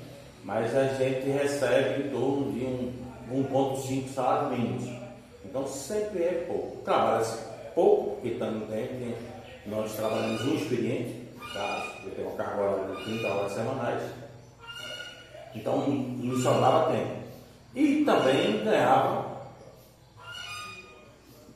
[0.44, 2.92] mas a gente recebe em torno de um
[3.30, 5.00] 1,5 salário mínimo.
[5.44, 6.82] Então sempre é pouco.
[6.84, 7.38] Trabalha-se
[7.74, 9.14] pouco, porque também tem,
[9.66, 11.15] nós trabalhamos um expediente,
[12.04, 14.02] eu tenho uma carga horária de 30 horas semanais,
[15.54, 17.26] então me sobrava tempo.
[17.74, 19.36] E também ganhava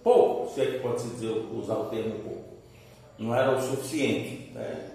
[0.03, 2.45] pouco, se é que pode se dizer, usar o termo pouco.
[3.19, 4.51] Não era o suficiente.
[4.53, 4.91] Né?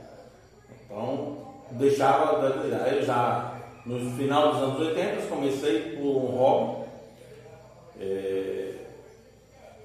[0.85, 1.37] Então,
[1.71, 6.85] deixava, eu já no final dos anos 80 comecei por um hobby.
[7.99, 8.73] É,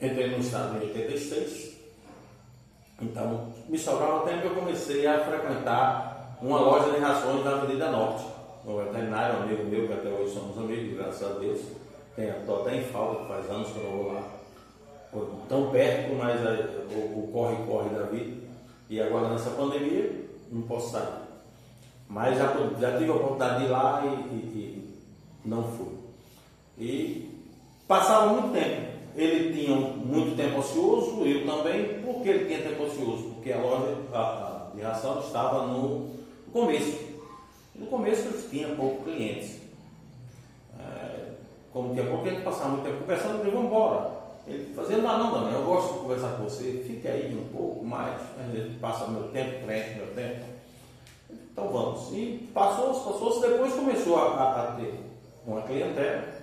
[0.00, 1.69] entrei no estado em 86
[3.00, 8.24] então, me sobrava tempo eu comecei a frequentar uma loja de rações na Avenida Norte.
[8.66, 11.60] Um veterinário, um amigo meu, que até hoje somos amigos, graças a Deus.
[12.18, 14.22] Estou até em falta, faz anos que eu não vou lá.
[15.48, 16.40] Tão perto, mas
[16.92, 18.36] o corre-corre da vida.
[18.88, 21.08] E agora nessa pandemia, não posso sair.
[22.06, 24.94] Mas já, já tive a oportunidade de ir lá e, e,
[25.44, 25.94] e não fui.
[26.76, 27.46] E
[27.86, 32.00] passava muito tempo ele tinha muito tempo ocioso, eu também.
[32.02, 33.34] Por que ele tinha tempo ocioso?
[33.34, 36.10] Porque a loja a, de ração estava no
[36.52, 36.98] começo.
[37.74, 39.58] No começo eles tinham poucos clientes.
[40.78, 41.32] É,
[41.72, 44.10] como tinha pouco, ele passava muito tempo conversando, eu falei, vamos embora.
[44.46, 47.84] Ele fazia, não, não, não, eu gosto de conversar com você, fique aí um pouco
[47.84, 50.44] mais, a gente passa meu tempo, preenche meu tempo.
[51.30, 52.10] Então vamos.
[52.12, 54.94] E passou-se, passou-se, depois começou a, a, a ter
[55.46, 56.39] uma clientela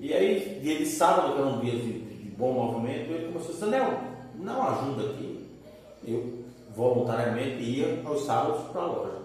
[0.00, 3.54] e aí, de sábado, que era um dia de, de bom movimento, ele começou a
[3.54, 4.00] dizer, Daniel,
[4.34, 5.46] não ajuda aqui.
[6.02, 6.40] Eu
[6.74, 9.18] voluntariamente ia aos sábados para a loja.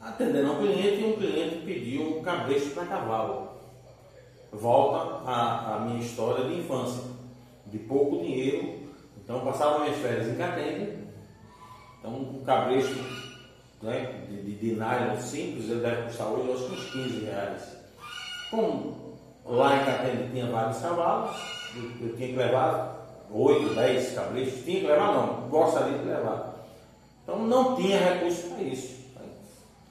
[0.00, 3.48] Atendendo um cliente, um cliente pediu um cabresto para cavalo.
[4.52, 7.02] Volta a, a minha história de infância,
[7.66, 8.78] de pouco dinheiro.
[9.22, 10.98] Então, passava minhas férias em Catende.
[11.98, 12.98] Então, um cabresto
[13.82, 17.79] né, de, de, de simples, ele deve custar hoje acho que uns 15 reais.
[18.50, 21.36] Como lá em Catende tinha vários cavalos,
[22.00, 26.54] eu, tinha que levar 8, 10 cabritos, tinha que levar não, gostaria de levar.
[27.22, 29.00] Então não tinha recurso para isso.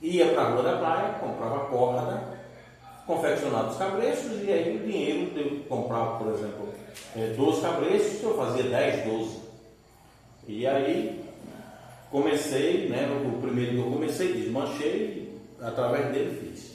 [0.02, 2.40] Ia para a rua da praia, comprava corda,
[3.06, 6.70] confeccionava os cabreços e aí o dinheiro eu comprava, por exemplo,
[7.36, 9.40] 12 é, cabreços, eu fazia 10, 12.
[10.48, 11.26] E aí
[12.12, 16.69] comecei, né, o primeiro que eu comecei, desmanchei, através dele fiz.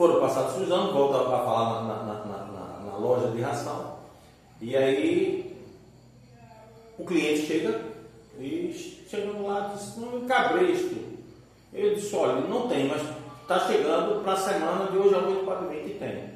[0.00, 3.98] Foram passados os anos, volta a falar na, na, na, na, loja de ração.
[4.58, 5.54] E aí
[6.98, 7.82] o cliente chega
[8.38, 8.72] e
[9.06, 10.96] chegando lá disse, não, cabresto.
[11.70, 13.02] Eu disse, olha, não tem, mas
[13.42, 16.30] está chegando para a semana de hoje a noite para que tem.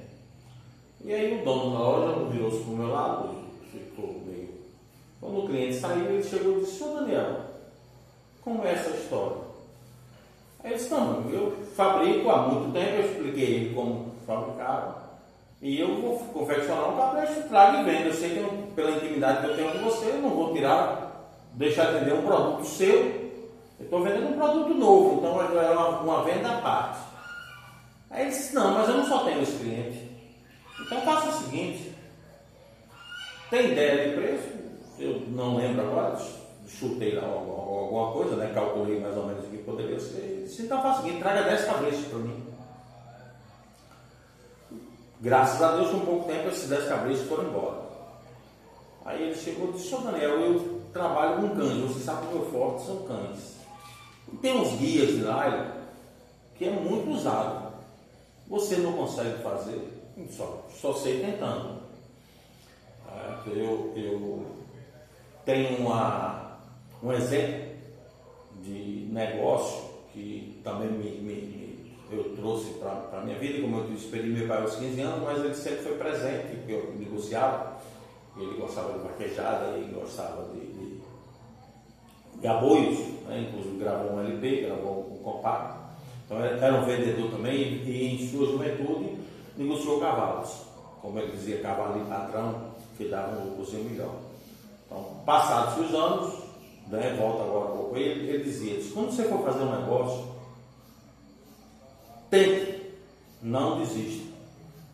[1.02, 3.30] E aí o dono da loja virou-se para o meu lado,
[3.72, 4.50] ficou meio.
[5.22, 7.40] Quando o cliente saiu, ele chegou e disse, senhor Daniel,
[8.42, 9.43] como é essa história?
[10.64, 15.04] Ele disse, não, eu fabrico há muito tempo, eu expliquei como fabricava.
[15.60, 18.06] E eu vou confeccionar um cabresto, trago e vendo.
[18.06, 21.30] Eu sei que eu, pela intimidade que eu tenho com você, eu não vou tirar,
[21.52, 23.24] deixar de vender um produto seu.
[23.78, 26.98] Eu estou vendendo um produto novo, então é uma, uma venda à parte.
[28.10, 30.10] Aí ele disse, não, mas eu não só tenho esse cliente.
[30.80, 31.92] Então faça o seguinte,
[33.50, 34.48] tem ideia de preço?
[34.98, 36.16] Eu não lembro agora,
[36.66, 38.52] chutei lá alguma coisa, né?
[38.54, 40.46] calculei mais ou menos o que poderia ser.
[40.48, 42.44] Se então faz o seguinte, traga 10 cabeças para mim.
[45.20, 47.84] Graças a Deus, com pouco tempo, esses 10 cabritos foram embora.
[49.04, 52.38] Aí ele chegou e disse, Senhor Daniel, eu trabalho com cães, você sabe que o
[52.38, 53.56] meu forte são cães.
[54.32, 55.76] E tem uns guias de lá
[56.56, 57.74] que é muito usado.
[58.48, 59.80] Você não consegue fazer,
[60.30, 61.82] só, só sei tentando.
[63.46, 64.46] Eu, eu
[65.44, 66.43] tenho uma,
[67.04, 67.66] um exemplo
[68.62, 74.30] de negócio que também me, me, eu trouxe para a minha vida, como eu esperei
[74.30, 77.76] meu pai aos 15 anos, mas ele sempre foi presente, porque eu negociava,
[78.38, 81.00] ele gostava de vaquejada, ele gostava de, de,
[82.40, 82.48] de
[83.28, 83.48] né?
[83.48, 85.78] inclusive gravou um LP, gravou um compacto,
[86.24, 89.18] então era um vendedor também e em sua juventude
[89.58, 90.62] negociou cavalos,
[91.02, 94.14] como ele dizia, cavalo e patrão, que dava um lucro de milhão.
[94.86, 96.43] Então, passados os anos,
[96.88, 100.28] né, volta agora um pouco, ele, ele dizia, quando você for fazer um negócio,
[102.30, 102.82] tente,
[103.42, 104.24] não desista.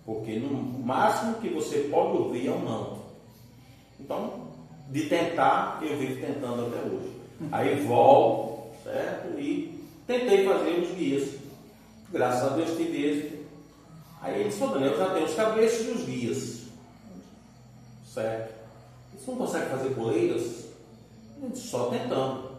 [0.04, 2.98] Porque no máximo que você pode ouvir é um não.
[3.98, 4.48] Então,
[4.88, 7.12] de tentar, eu vivo tentando até hoje.
[7.52, 9.38] Aí volto, certo?
[9.38, 11.34] E tentei fazer os guias.
[12.10, 13.40] Graças a Deus tive êxito.
[14.20, 16.60] Aí ele disse, eu já tenho os cabeças dos guias.
[18.04, 18.52] Certo?
[19.14, 20.59] Você não consegue fazer coleiras?
[21.54, 22.50] Só tentando.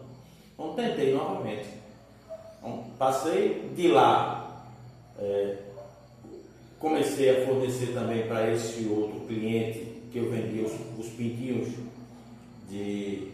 [0.54, 1.68] Então tentei novamente.
[2.58, 4.64] Então, passei de lá,
[5.18, 5.56] é,
[6.78, 11.68] comecei a fornecer também para esse outro cliente que eu vendia os, os pintinhos
[12.68, 13.32] de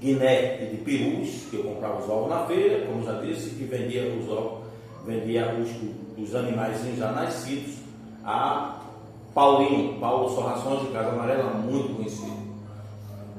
[0.00, 3.64] Guiné e de perus, que eu comprava os ovos na feira, como já disse, que
[3.64, 4.66] vendia os ovos,
[5.06, 5.70] vendia os,
[6.18, 7.76] os animais já nascidos
[8.24, 8.80] a
[9.32, 12.41] Paulinho, Paulo Sorrações de Casa Amarela, muito conhecido.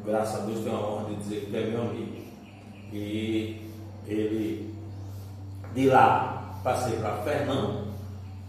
[0.06, 2.24] Graças a Deus tenho a honra de dizer que é meu amigo.
[2.92, 3.72] E
[4.06, 4.76] ele,
[5.74, 7.94] de lá, passei para Fernando,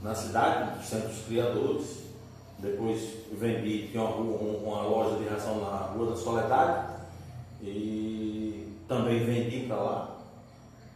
[0.03, 2.05] na cidade, dos Criadores.
[2.59, 3.01] Depois
[3.33, 6.95] vendi, tinha uma, uma loja de ração na Rua da Soledade.
[7.63, 10.17] E também vendi para lá.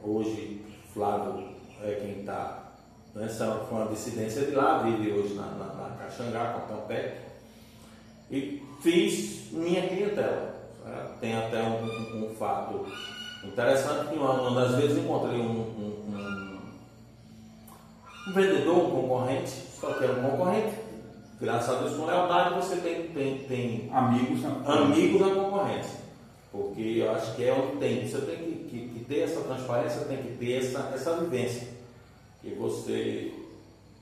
[0.03, 1.49] Hoje, Flávio
[1.83, 2.69] é quem está
[3.17, 7.28] essa foi uma dissidência de lá, vive hoje na, na, na Caxangá, Capitão Pet.
[8.31, 10.55] E fiz minha clientela.
[10.85, 11.21] Certo?
[11.21, 12.87] Tem até um, um, um, fato
[13.45, 16.59] interessante que uma, uma das vezes encontrei um, um,
[18.27, 20.75] um, vendedor, um concorrente, só que era um concorrente.
[21.41, 25.99] Graças a Deus, com lealdade você tem, tem, tem amigos, na amigos na concorrência.
[26.51, 28.09] Porque eu acho que é onde tem.
[28.09, 31.69] Você tem que, que, que ter essa transparência, tem que ter essa, essa vivência
[32.41, 33.33] que você,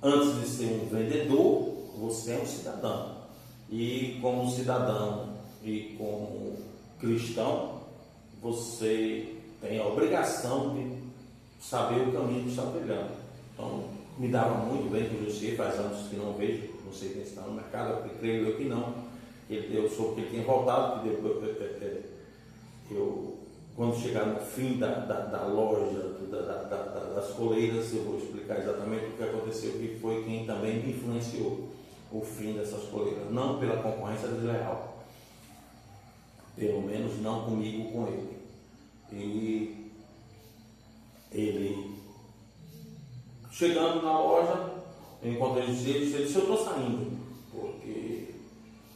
[0.02, 3.15] antes de ser um vendedor, você é um cidadão.
[3.70, 6.56] E como cidadão e como
[7.00, 7.80] cristão,
[8.40, 10.96] você tem a obrigação de
[11.60, 13.10] saber o caminho que está pegando.
[13.52, 13.84] Então,
[14.18, 17.42] me dava muito bem com José, faz anos que não vejo, não sei quem está
[17.42, 18.94] no mercado, creio eu que não.
[19.48, 21.56] Eu soube que ele tinha voltado, que depois
[22.90, 23.36] eu
[23.76, 29.04] quando chegar no fim da, da, da loja, da, das coleiras, eu vou explicar exatamente
[29.04, 31.68] o que aconteceu, que foi quem também me influenciou
[32.10, 33.30] o fim dessas coleiras.
[33.30, 35.04] Não pela concorrência desleal,
[36.56, 38.36] pelo menos não comigo, com ele.
[39.12, 39.90] E
[41.32, 41.94] ele,
[43.50, 44.72] chegando na loja,
[45.22, 47.18] encontrei ele e ele disse, eu estou saindo,
[47.52, 48.34] porque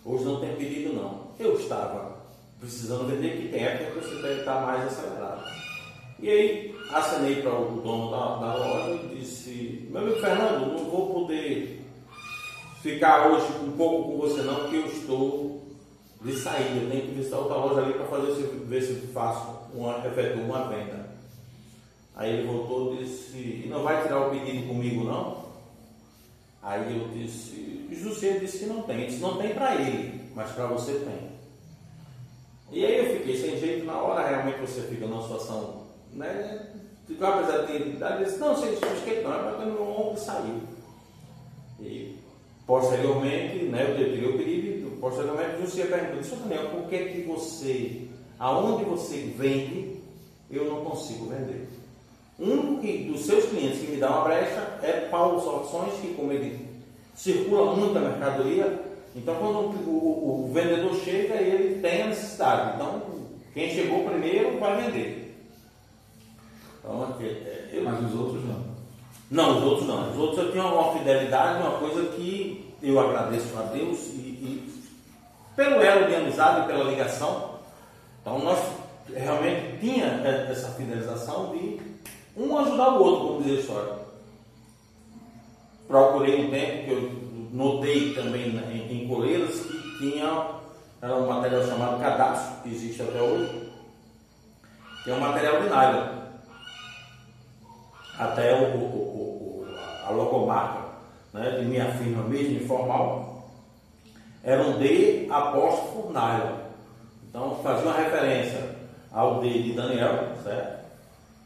[0.05, 1.31] hoje não tem pedido não.
[1.39, 2.21] Eu estava
[2.59, 5.43] precisando vender, que tem época que você deve estar mais acelerado.
[6.19, 10.85] E aí acenei para o dono da, da, loja e disse, meu amigo Fernando, não
[10.91, 11.80] vou poder
[12.83, 15.63] ficar hoje um pouco com você não, porque eu estou
[16.23, 18.33] de saída, eu tenho que visitar outra loja ali para fazer
[18.67, 21.11] ver se faço uma, efetuo uma venda.
[22.15, 25.51] Aí ele voltou e disse, e não vai tirar o pedido comigo não?
[26.63, 28.97] Aí eu disse, José disse que não tem.
[28.97, 31.31] Ele disse, não tem para ele, mas para você tem.
[32.71, 36.67] E aí eu fiquei sem jeito, na hora realmente você fica numa situação, né?
[37.07, 40.21] Ficou apesar de ter idade, disse, não, você esquece não, é para no ombro e
[40.21, 40.61] saiu.
[41.81, 42.20] E
[42.71, 48.03] posteriormente, né, eu tirei o pedido, posteriormente você perguntou, senhor Daniel, por que que você,
[48.39, 49.97] aonde você vende,
[50.49, 51.69] eu não consigo vender?
[52.39, 52.77] Um
[53.11, 56.65] dos seus clientes que me dá uma brecha é Paulo Soluções, que como ele
[57.13, 58.81] circula muita mercadoria,
[59.17, 62.77] então, quando o, o, o, vendedor chega, ele tem a necessidade.
[62.77, 63.03] Então,
[63.53, 65.37] quem chegou primeiro vai vender.
[66.79, 68.80] Então, é, eu, Mas os outros não?
[69.31, 70.11] Não, os outros não.
[70.11, 74.73] Os outros eu tenho uma fidelidade, uma coisa que eu agradeço a Deus e, e
[75.55, 77.51] pelo elo de amizade, pela ligação.
[78.21, 78.59] Então, nós
[79.15, 80.07] realmente tinha
[80.51, 81.81] essa fidelização de
[82.37, 83.93] um ajudar o outro, como diz a história.
[85.87, 90.61] procurei um tempo que eu notei também em, em coleiras que tinha
[91.03, 93.73] era um material chamado cadastro, que existe até hoje,
[95.03, 96.21] que é um material de nylon.
[98.19, 99.10] Até o, o,
[100.11, 100.91] a logomarca
[101.33, 103.49] né, de minha firma mesmo, informal,
[104.43, 106.59] era um D apóstrofo nylon.
[107.29, 108.77] Então fazia uma referência
[109.13, 110.81] ao D de Daniel, certo?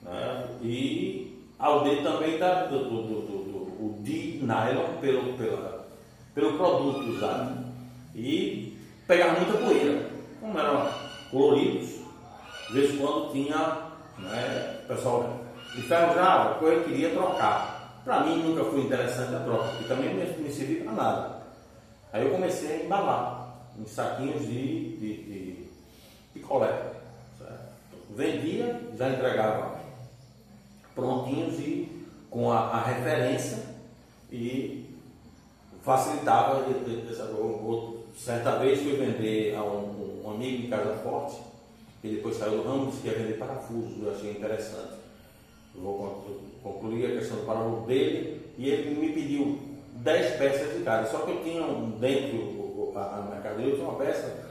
[0.03, 0.47] Né?
[0.63, 5.87] E ao D também da, do, do, do, do, o D nylon pelo, pela,
[6.35, 7.65] pelo produto usado.
[8.15, 10.15] E pegava muita poeira.
[10.41, 10.89] Como eram
[11.31, 11.89] coloridos,
[12.69, 13.79] de vez em quando tinha,
[14.19, 15.41] né, o pessoal
[15.77, 17.74] enferrujava, que eu queria trocar.
[18.05, 21.43] Para mim nunca foi interessante a troca, porque também não me servia para nada.
[22.13, 25.69] Aí eu comecei a embalar em saquinhos de, de, de,
[26.35, 26.95] de coleta.
[28.11, 29.81] Vendia, já entregava
[30.95, 33.59] prontinhos e com a, a referência
[34.31, 34.95] e
[35.83, 36.65] facilitava.
[38.17, 41.41] Certa vez fui vender a um, um amigo em Casa Forte,
[42.01, 44.95] que depois saiu do ramo, disse que ia vender parafusos, eu achei interessante.
[45.75, 46.25] Eu vou
[46.65, 49.59] concluir a questão do parafuso dele e ele me pediu
[49.97, 51.07] 10 peças de cada.
[51.07, 51.63] Só que eu tinha
[52.01, 54.47] dentro a, a mercadoria, eu tinha uma peça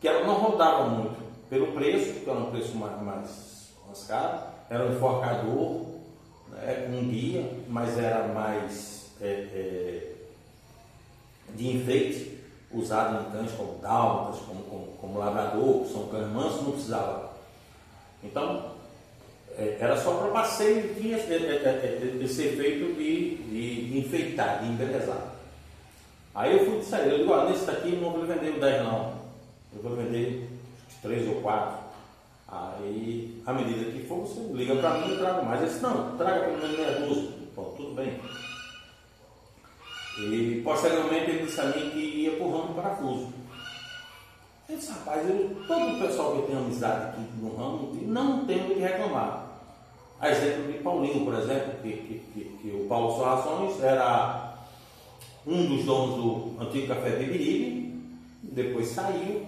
[0.00, 4.38] que ela não rodava muito pelo preço, que era um preço mais, mais, mais caro,
[4.68, 5.82] era um enforcador,
[6.50, 10.12] né, um guia, mas era mais é, é,
[11.54, 12.40] de enfeite,
[12.72, 17.32] usado em cães como dálmatas, como, como, como labrador, que são cães mansos, não precisava.
[18.24, 18.71] Então,
[19.56, 25.32] era só para passeio tinha esse efeito de, de, de, enfeitar, de embelezar.
[26.34, 29.14] Aí eu fui sair, eu digo, ah, nesse daqui não vou vender o 10 não,
[29.76, 30.48] eu vou vender
[31.02, 31.82] 3 ou 4.
[32.48, 35.60] Aí, à medida que for, você liga para mim e eu trago mais.
[35.62, 37.30] Eu disse, não, traga pelo menos meia dúzia.
[37.56, 38.20] Bom, tudo bem.
[40.18, 43.32] E posteriormente ele disse a mim que ia por ramo parafuso.
[44.68, 48.64] Eu disse, rapaz, eu, todo o pessoal que tenho amizade aqui no ramo não tem
[48.64, 49.41] o que reclamar.
[50.22, 54.54] A exemplo de Paulinho, por exemplo, que, que, que, que o Paulo Soações era
[55.44, 58.00] um dos donos do antigo café de Biribe,
[58.40, 59.44] depois saiu,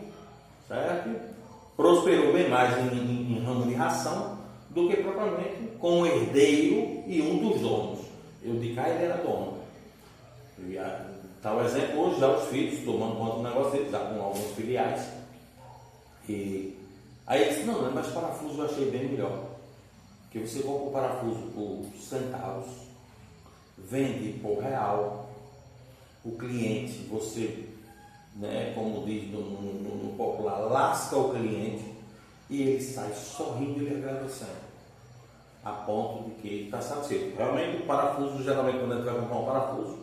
[0.66, 1.33] certo?
[1.77, 4.37] prosperou bem mais em, em, em, ramo de ração
[4.70, 8.01] do que propriamente com o herdeiro e um dos donos.
[8.43, 9.59] Eu de cá ele era dono.
[11.41, 15.09] Tal exemplo, hoje já os filhos tomando conta do negócio deles, já com alguns filiais.
[16.29, 16.77] E
[17.29, 19.53] aí ele disse, não, mas parafuso eu achei bem melhor.
[20.35, 22.66] Que você compra o parafuso por centavos,
[23.78, 25.30] vende por real.
[26.24, 27.68] O cliente, você
[28.35, 31.95] né, como diz no, no, no, popular, lasca o cliente
[32.51, 34.51] e ele sai sorrindo e agradecendo,
[35.64, 37.37] a ponto de que ele está satisfeito.
[37.37, 39.99] Realmente o parafuso, geralmente quando a gente vai comprar um parafuso,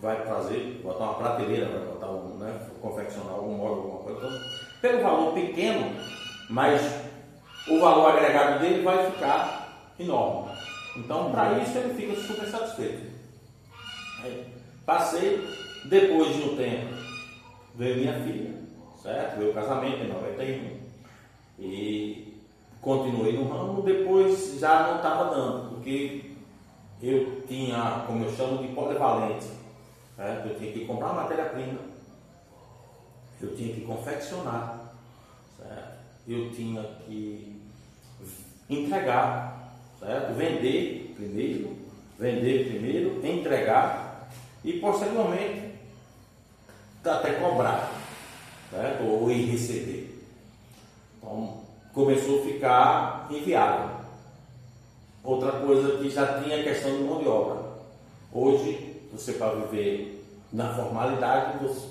[0.00, 4.40] vai fazer, botar uma prateleira, vai botar um, né, confeccionar algum móvel, alguma coisa, então,
[4.80, 5.96] pelo valor pequeno,
[6.48, 6.80] mas
[7.66, 9.63] o valor agregado dele vai ficar
[9.98, 10.52] enorme.
[10.96, 13.12] Então, para isso, ele fica super satisfeito.
[14.22, 14.46] Aí,
[14.86, 15.46] passei,
[15.84, 16.94] depois de um tempo,
[17.74, 18.54] veio minha filha,
[19.02, 19.38] certo?
[19.38, 20.84] Veio o casamento em 91.
[21.58, 22.34] E
[22.80, 26.32] continuei no ramo, depois já não estava dando, porque
[27.02, 29.46] eu tinha, como eu chamo de polivalente,
[30.16, 30.48] certo?
[30.48, 31.78] eu tinha que comprar matéria-prima,
[33.40, 34.94] eu tinha que confeccionar,
[35.56, 35.98] certo?
[36.28, 37.60] eu tinha que
[38.68, 39.53] entregar,
[40.04, 40.34] certo?
[40.34, 41.76] vender primeiro,
[42.18, 44.28] vender primeiro, entregar
[44.62, 45.74] e posteriormente
[47.04, 47.92] até cobrar,
[48.70, 49.04] certo?
[49.04, 50.22] ou ir receber.
[51.18, 51.60] Então
[51.92, 53.94] começou a ficar inviável.
[55.22, 57.62] Outra coisa que já tinha a questão de mão de obra.
[58.32, 61.86] Hoje, você para viver na formalidade, você,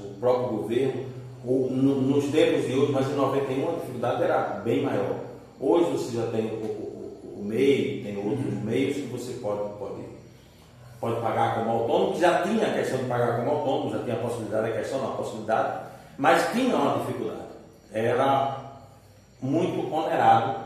[0.00, 1.06] o próprio governo,
[1.44, 5.20] no, nos tempos de hoje, mas em 91 a dificuldade era bem maior.
[5.60, 6.87] Hoje você já tem o,
[7.56, 10.18] tem outros meios que você pode, pode
[11.00, 14.16] pode pagar como autônomo, que já tinha a questão de pagar como autônomo, já tinha
[14.16, 15.80] a possibilidade, a questão da possibilidade,
[16.16, 17.48] mas tinha uma dificuldade.
[17.92, 18.58] Era
[19.40, 20.56] muito onerado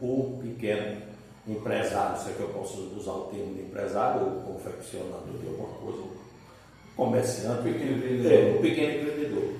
[0.00, 1.02] o pequeno
[1.46, 5.68] empresário, se é que eu posso usar o termo de empresário ou confeccionador de alguma
[5.74, 6.02] coisa,
[6.96, 8.32] comerciante, pequeno empreendedor.
[8.32, 9.50] É, o pequeno empreendedor.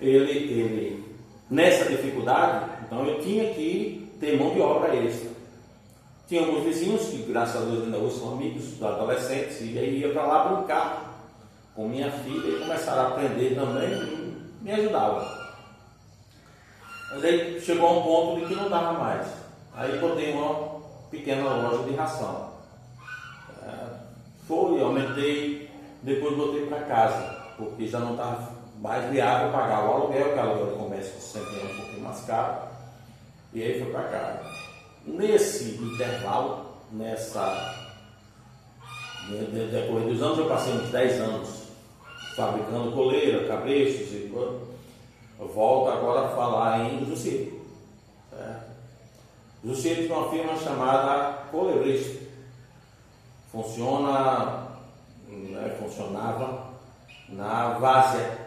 [0.00, 1.04] Ele, ele,
[1.48, 5.29] nessa dificuldade, então eu tinha que ter mão de obra extra.
[6.30, 10.12] Tinha alguns vizinhos que, graças a Deus, ainda hoje são amigos, adolescentes, e aí ia
[10.12, 11.28] para lá brincar
[11.74, 15.26] com minha filha e começaram a aprender também e me ajudavam.
[17.10, 19.26] Mas aí chegou a um ponto de que não dava mais.
[19.74, 22.52] Aí botei uma pequena loja de ração.
[23.66, 23.96] É,
[24.46, 25.68] Foi, aumentei,
[26.00, 30.40] depois voltei para casa, porque já não estava mais viável pagar o aluguel, que o
[30.40, 32.68] aluguel de comércio sempre é um pouquinho mais caro.
[33.52, 34.69] E aí foi para casa.
[35.06, 37.76] Nesse intervalo, nessa
[39.28, 41.48] decorrer dos anos, eu passei uns 10 anos
[42.34, 44.30] fabricando coleira, cabrechos e
[45.38, 47.60] volto agora a falar em Jussier.
[49.64, 52.20] Jussier tem uma firma chamada Colebrista.
[53.52, 54.68] Funciona,
[55.28, 56.70] né, funcionava
[57.28, 58.38] na Várzea,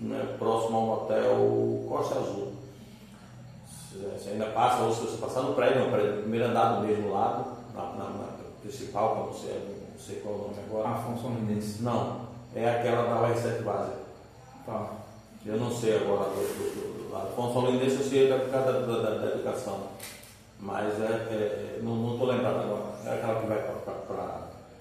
[0.00, 2.49] né, próximo ao hotel Costa Azul.
[3.98, 7.12] Você ainda passa, ou se você passar no prédio, no, prédio, primeiro andar do mesmo
[7.12, 8.28] lado, na, na, na
[8.62, 10.88] principal, que eu não sei, qual é o nome agora.
[10.90, 11.82] Afonso Lindense.
[11.82, 12.20] Não,
[12.54, 13.92] é aquela da UR7 Base.
[14.64, 14.90] Tá.
[15.44, 19.26] Eu não sei agora do, do, do Afonso Lindense, eu sei da, da, da, da
[19.34, 19.88] educação.
[20.60, 22.84] Mas é, é não estou lembrado agora.
[23.06, 23.58] É aquela que vai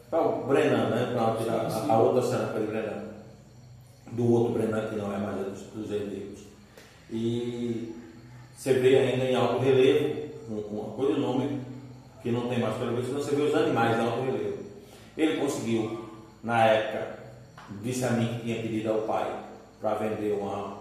[0.09, 1.11] para o Brenan, né?
[1.13, 3.09] Pra, a, a, outra cena para o Brenan.
[4.11, 6.41] Do outro Brenan, que não é mais dos, dos herdeiros.
[7.11, 7.98] E
[8.59, 11.61] você vê ainda em alto relevo, uma coisa, nome
[12.21, 14.57] que não tem mais pelo menos, você vê os animais em alto relevo.
[15.17, 16.09] Ele conseguiu,
[16.43, 17.19] na época,
[17.81, 19.45] disse a mim que tinha pedido ao pai
[19.79, 20.77] para vender uma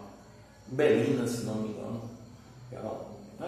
[0.67, 2.03] Belina, se não me engano.
[2.73, 2.83] Era,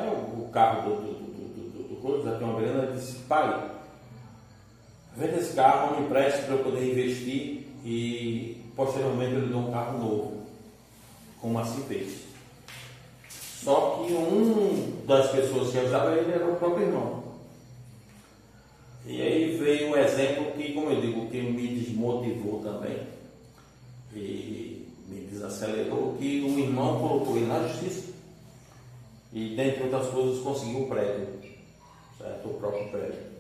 [0.01, 3.69] é o, carro do, do, do, do, tem uma Belina, ele disse, pai,
[5.17, 9.99] venda esse carro, me empreste para eu poder investir e posteriormente ele deu um carro
[9.99, 10.47] novo,
[11.41, 12.30] como assim fez.
[13.63, 17.23] Só que um das pessoas que ajudava ele era o próprio irmão.
[19.05, 23.01] E aí veio um exemplo que, como eu digo, que me desmotivou também
[24.15, 28.13] e me desacelerou, que um irmão colocou ele na justiça
[29.33, 31.29] e, dentre outras coisas, conseguiu o prédio,
[32.17, 32.49] certo?
[32.49, 33.31] O próprio prédio.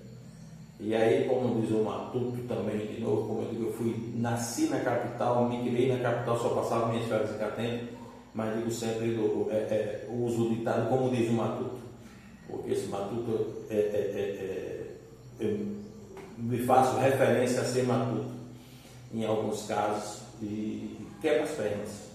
[0.79, 4.67] E aí, como diz o Matuto também, de novo, como eu digo, eu fui, nasci
[4.69, 8.00] na capital, me criei na capital, só passava minhas férias em Catene,
[8.35, 11.81] mas digo sempre, do, é, é, uso o ditado como diz o Matuto,
[12.49, 15.81] porque esse Matuto é, é, é, é eu
[16.37, 18.31] me faço referência a ser matuto
[19.13, 22.11] em alguns casos e quebra as pernas.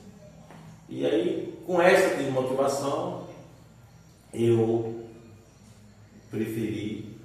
[0.88, 3.28] E aí, com essa desmotivação,
[4.34, 5.06] eu
[6.30, 7.18] preferi,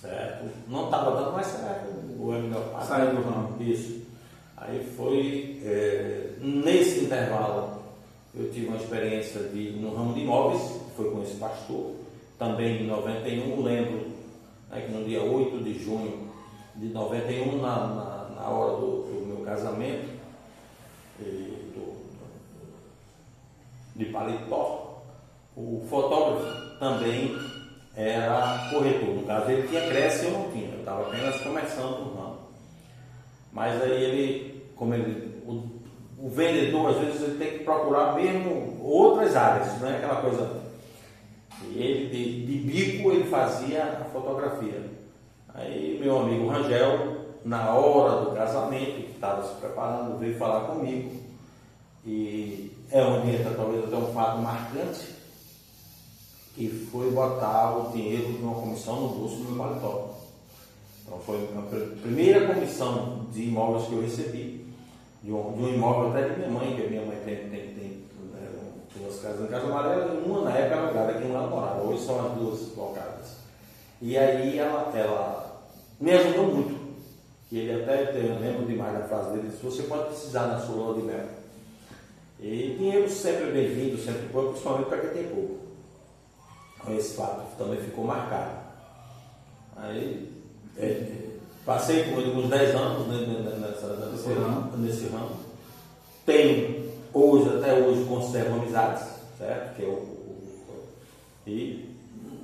[0.00, 0.50] certo?
[0.68, 1.88] Não estava dando mais certo
[2.18, 2.86] o homeopata.
[2.86, 3.62] Saiu do ramo.
[3.62, 4.02] Isso.
[4.56, 7.81] Aí foi, é, nesse intervalo,
[8.34, 11.92] eu tive uma experiência de, no ramo de imóveis, foi com esse pastor,
[12.38, 14.10] também em 91, lembro
[14.70, 16.30] né, que no dia 8 de junho
[16.74, 20.08] de 91, na, na, na hora do, do, meu casamento,
[21.18, 21.92] do,
[23.94, 25.02] de paletó,
[25.54, 27.36] o fotógrafo também
[27.94, 29.14] era corretor.
[29.14, 32.38] No caso, ele tinha creche e eu não tinha, eu estava apenas começando o ramo.
[33.52, 35.31] Mas aí ele, como ele,
[36.22, 40.62] o, vendedor, às vezes, ele tem que procurar mesmo outras áreas, não é aquela coisa
[41.70, 44.90] e ele, de, de bico, ele fazia a fotografia.
[45.54, 51.20] Aí meu amigo Rangel, na hora do casamento, que estava se preparando, veio falar comigo.
[52.04, 55.14] E é onde entra talvez até um fato marcante,
[56.54, 60.10] que foi botar o dinheiro de uma comissão no bolso do meu paletó.
[61.04, 64.61] Então foi a primeira comissão de imóveis que eu recebi,
[65.22, 67.74] de um, de um imóvel até de minha mãe, que a minha mãe tem, tem,
[67.74, 68.02] tem
[68.96, 72.32] duas casas em Casa Amarela, uma na época alugada, que uma morava, hoje são as
[72.32, 73.36] duas locadas.
[74.00, 75.62] E aí ela, ela
[76.00, 76.82] me ajudou muito.
[77.50, 80.74] E ele até, eu lembro demais da frase dele, disse, você pode precisar na sua
[80.74, 81.26] lua de mel.
[82.40, 85.58] E dinheiro sempre é bem-vindo, sempre pouco, principalmente para quem tem pouco.
[86.80, 88.62] Então, esse fato também ficou marcado.
[89.76, 90.32] Aí
[90.76, 91.31] é,
[91.64, 95.36] passei por uns 10 anos nessa, nessa, nesse ramo.
[96.24, 99.04] Tenho hoje, até hoje, conservo amizades,
[99.38, 99.76] certo?
[99.76, 100.22] Que é o,
[101.46, 101.88] e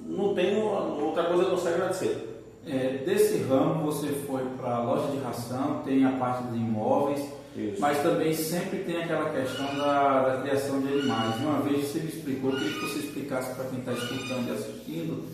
[0.07, 2.29] não tenho outra coisa a não ser agradecer.
[2.67, 7.21] É, desse ramo você foi para a loja de ração, tem a parte de imóveis,
[7.57, 7.81] Isso.
[7.81, 11.37] mas também sempre tem aquela questão da, da, criação de animais.
[11.37, 14.53] Uma vez você me explicou, eu queria que você explicasse para quem está escutando e
[14.53, 15.25] assistindo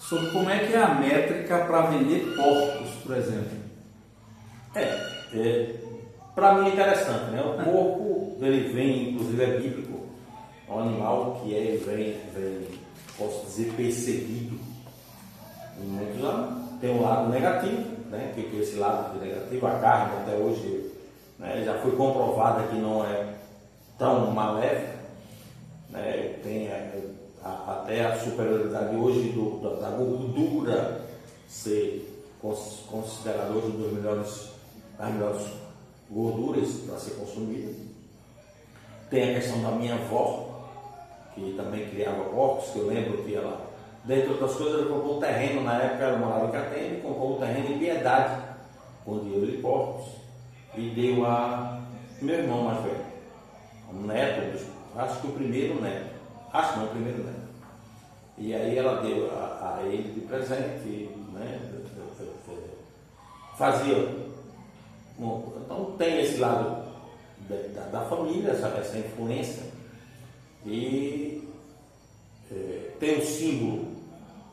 [0.00, 3.58] sobre como é que é a métrica para vender porcos, por exemplo.
[4.74, 4.82] É,
[5.34, 5.74] é
[6.34, 7.42] para mim é interessante, né?
[7.42, 10.06] O porco, ele vem, inclusive é bíblico,
[10.68, 12.66] é um animal que é, vem, vem,
[13.18, 14.58] posso dizer, perseguido
[15.78, 16.80] em muitos anos.
[16.80, 18.32] Tem um lado negativo, né?
[18.34, 20.90] Que, que esse lado negativo, a carne até hoje
[21.38, 21.62] né?
[21.64, 23.34] já foi comprovada que não é
[23.98, 24.98] tão maléfica,
[25.90, 26.36] né?
[26.42, 26.90] Tem é,
[27.42, 31.02] a, até a superioridade hoje do, da, da gordura
[31.48, 32.06] ser
[32.40, 34.50] considerado hoje dos melhores,
[34.98, 35.46] as melhores
[36.10, 37.72] gorduras para ser consumida.
[39.10, 40.68] Tem a questão da minha avó,
[41.34, 43.68] que também criava porcos, que eu lembro que ela,
[44.04, 47.40] dentre outras coisas, ela comprou um terreno, na época ela morava em Catene, comprou um
[47.40, 48.42] terreno em Piedade,
[49.04, 50.06] com dinheiro de porcos,
[50.76, 51.80] e deu a
[52.22, 53.04] meu irmão mais velho,
[53.92, 54.64] um neto,
[54.94, 56.19] acho que o primeiro neto,
[56.52, 57.50] acho que não, o primeiro neto.
[58.38, 61.60] E aí ela deu a, a ele de presente, né?
[63.56, 64.30] Fazia.
[65.18, 66.82] Então tem esse lado
[67.48, 69.64] da, da família, essa, essa influência.
[70.64, 71.46] E
[72.50, 73.86] é, tem o símbolo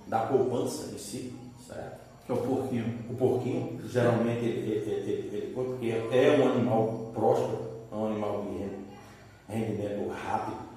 [0.08, 1.34] da poupança em si,
[1.66, 2.00] certo?
[2.26, 3.00] Que é o porquinho.
[3.10, 7.60] O porquinho, geralmente ele, ele, ele, ele porque é um animal próspero,
[7.92, 10.68] é um animal de rendimento rápido.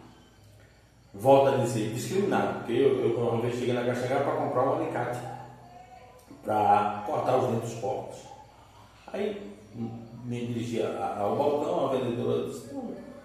[1.12, 4.74] Volto a dizer, discriminado, porque eu, eu uma vez cheguei na Caixa para comprar um
[4.76, 5.18] alicate
[6.44, 8.16] para cortar os dentes porcos.
[9.12, 9.50] Aí
[10.24, 12.70] me dirigi ao balcão, a vendedora disse,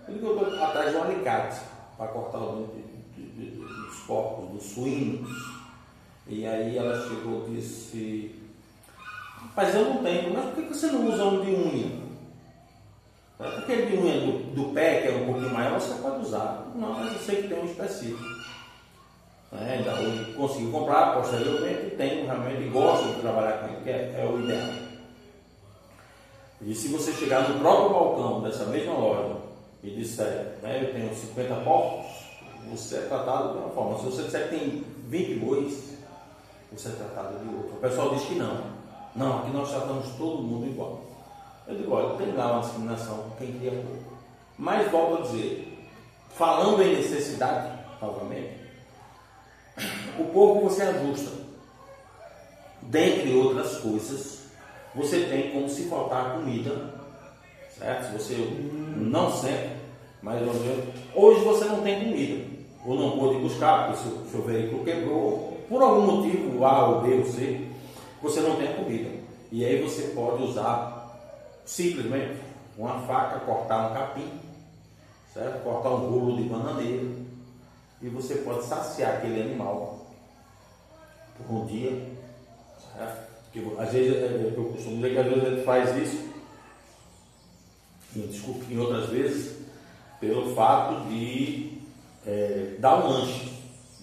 [0.08, 1.62] ele eu atrás de um alicate
[1.98, 5.30] para cortar o dente dos porcos, dos suínos.
[6.28, 8.36] E aí ela chegou e disse,
[9.56, 12.05] mas eu não tenho, mas por que você não usa um de unha?
[13.40, 16.72] Aquele de unha do, do, pé, que é um pouquinho maior, você pode usar.
[16.74, 18.24] Não, mas eu sei que tem um específico.
[19.52, 24.16] É, então, eu consegui comprar posteriormente tenho realmente, gosto de trabalhar com ele, que é,
[24.18, 24.86] é o ideal.
[26.62, 29.36] E se você chegar no próprio balcão dessa mesma loja
[29.84, 32.06] e disser, né, eu tenho 50 porcos,
[32.70, 34.00] você é tratado de uma forma.
[34.00, 35.98] Se você disser que tem 20 bois,
[36.72, 37.76] você é tratado de outra.
[37.76, 38.76] O pessoal diz que não.
[39.16, 41.15] Não, aqui nós tratamos todo mundo igual.
[41.68, 44.14] Eu digo, olha, tem lá uma discriminação, quem cria pouco.
[44.58, 45.88] Mas volto a dizer,
[46.36, 48.56] falando em necessidade, novamente,
[50.20, 51.32] o pouco você ajusta.
[52.84, 54.46] Dentre outras coisas,
[54.94, 56.94] você tem como se faltar comida,
[57.78, 58.06] certo?
[58.06, 58.36] Se você
[58.96, 59.76] não sente,
[60.22, 60.42] mas
[61.14, 62.46] hoje você não tem comida,
[62.86, 67.16] ou não pôde buscar, porque seu, seu veículo quebrou, por algum motivo, A ou B
[67.16, 67.68] ou C,
[68.22, 69.10] você não tem comida.
[69.52, 70.95] E aí você pode usar
[71.66, 72.40] simplesmente
[72.78, 74.30] uma faca, cortar um capim,
[75.34, 75.64] certo?
[75.64, 77.08] cortar um rolo de bananeira,
[78.02, 80.08] e você pode saciar aquele animal
[81.38, 82.16] por um dia.
[82.96, 83.26] Certo?
[83.52, 86.30] Porque, às vezes, é, é, eu costumo dizer que às vezes a gente faz isso,
[88.16, 89.66] desculpe, em outras vezes,
[90.20, 91.82] pelo fato de
[92.26, 93.56] é, dar um lanche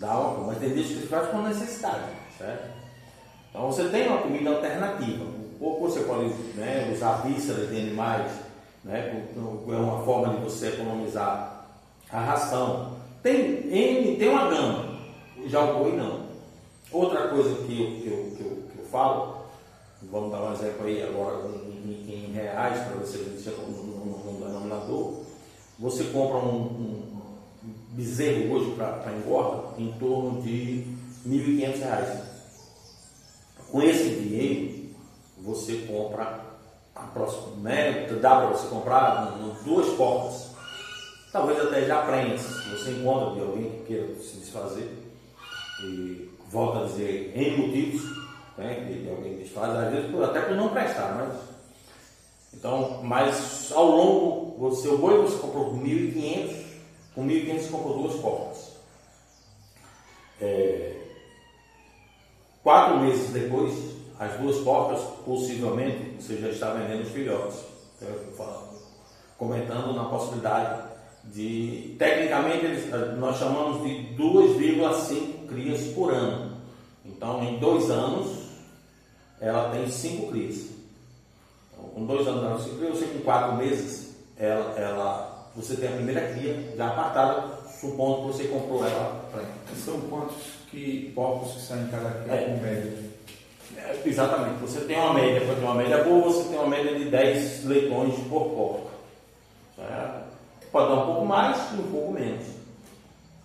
[0.03, 2.71] dá uma, mas tem vezes que você faz com necessidade, certo?
[3.49, 5.25] Então você tem uma comida alternativa.
[5.63, 8.33] Ou você pode né, usar vísceras de animais,
[8.83, 11.69] né, é uma forma de você economizar
[12.11, 12.97] a ração.
[13.23, 13.63] Tem,
[14.19, 14.99] tem uma gama,
[15.47, 16.27] já o boi não.
[16.91, 19.37] Outra coisa que eu, que eu, que eu, que eu falo,
[20.11, 25.21] vamos dar um exemplo aí agora em, em, reais para você ver no, no denominador,
[25.79, 27.23] você compra um, um
[27.91, 30.89] bezerro hoje para engorda em torno de
[31.25, 32.33] R$ 1.500.
[33.71, 34.82] Com esse dinheiro,
[35.43, 36.41] você compra
[36.95, 38.07] a próxima, né?
[38.21, 40.53] dá para você comprar duas portas.
[41.33, 44.89] Talvez até já prensa, você encontra de alguém que queira se desfazer.
[45.83, 48.03] E volta a dizer, em motivos,
[48.57, 48.75] né?
[48.85, 51.53] de alguém desfaz, às vezes até por não prestar, mas.
[52.55, 56.55] Então, mas ao longo, você, o boi você comprou por 1.500,
[57.15, 58.73] com 1.500 comprou duas portas.
[60.39, 60.97] É,
[62.63, 63.75] quatro meses depois,
[64.19, 67.59] as duas portas, possivelmente, você já está vendendo os filhotes.
[68.01, 68.73] Então,
[69.39, 70.91] comentando na possibilidade
[71.25, 71.97] de.
[71.99, 76.57] Tecnicamente, eles, nós chamamos de 2,5 crias por ano.
[77.05, 78.43] Então, em dois anos,
[79.41, 80.69] ela tem cinco crias.
[81.73, 85.93] Então, com dois anos ela crias, você com quatro meses, ela, ela você tem a
[85.93, 89.29] primeira cria já apartada, supondo que você comprou ela
[89.85, 90.37] São quantos
[90.71, 92.45] que porcos que saem em cada cria é.
[92.45, 93.12] com média?
[93.87, 94.61] É, exatamente.
[94.61, 97.65] Você tem uma média, para ter uma média boa, você tem uma média de 10
[97.65, 98.91] leitões por porca.
[99.77, 100.23] Certo?
[100.71, 102.47] Pode dar um pouco mais e um pouco menos.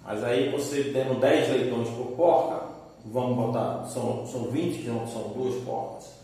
[0.06, 2.68] Mas aí você tendo 10 leitões por porca,
[3.06, 6.18] vamos botar, são, são 20 que são duas porcas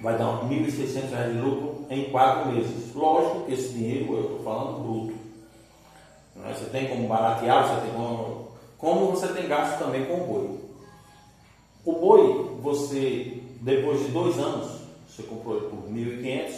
[0.00, 2.94] vai dar R$ 1.600 de lucro em quatro meses.
[2.94, 5.14] Lógico que esse dinheiro, eu estou falando bruto.
[6.36, 6.54] Né?
[6.54, 8.48] Você tem como baratear, você tem como,
[8.78, 10.65] como você tem gasto também com o boi.
[11.86, 16.52] O boi, você, depois de dois anos, você comprou ele por 1.500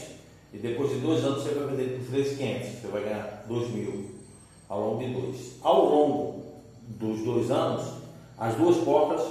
[0.55, 4.05] e depois de dois anos você vai vender por 3.500, você vai ganhar 2.000
[4.71, 5.53] ao longo de dois.
[5.63, 6.45] Ao longo
[6.89, 7.85] dos dois anos,
[8.39, 9.27] as duas portas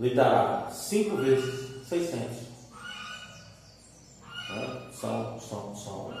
[0.00, 2.20] lhe dará cinco vezes 600.
[4.50, 4.82] Né?
[4.92, 6.12] São, são, são,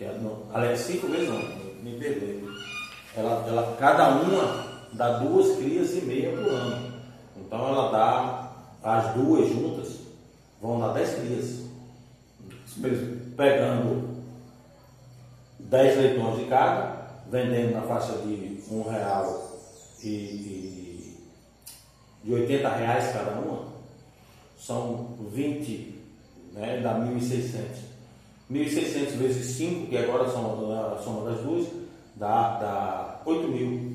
[0.00, 0.14] é,
[0.52, 1.42] aliás, cinco vezes não,
[1.82, 2.48] me perdoe.
[3.16, 6.89] Ela, ela, cada uma dá duas crias e meia por ano.
[7.50, 9.96] Então ela dá, as duas juntas,
[10.62, 11.44] vão dar 10 crias.
[12.64, 13.34] Isso mesmo.
[13.36, 14.22] Pegando
[15.58, 19.50] 10 leitões de cada, vendendo na faixa de um real
[20.00, 21.26] e, e
[22.22, 23.64] de 80 reais cada uma,
[24.56, 26.00] são 20,
[26.52, 27.90] né, dá 1.600.
[28.48, 31.66] 1.600 vezes 5, que agora são a soma das duas,
[32.14, 33.89] dá, dá 8 mil.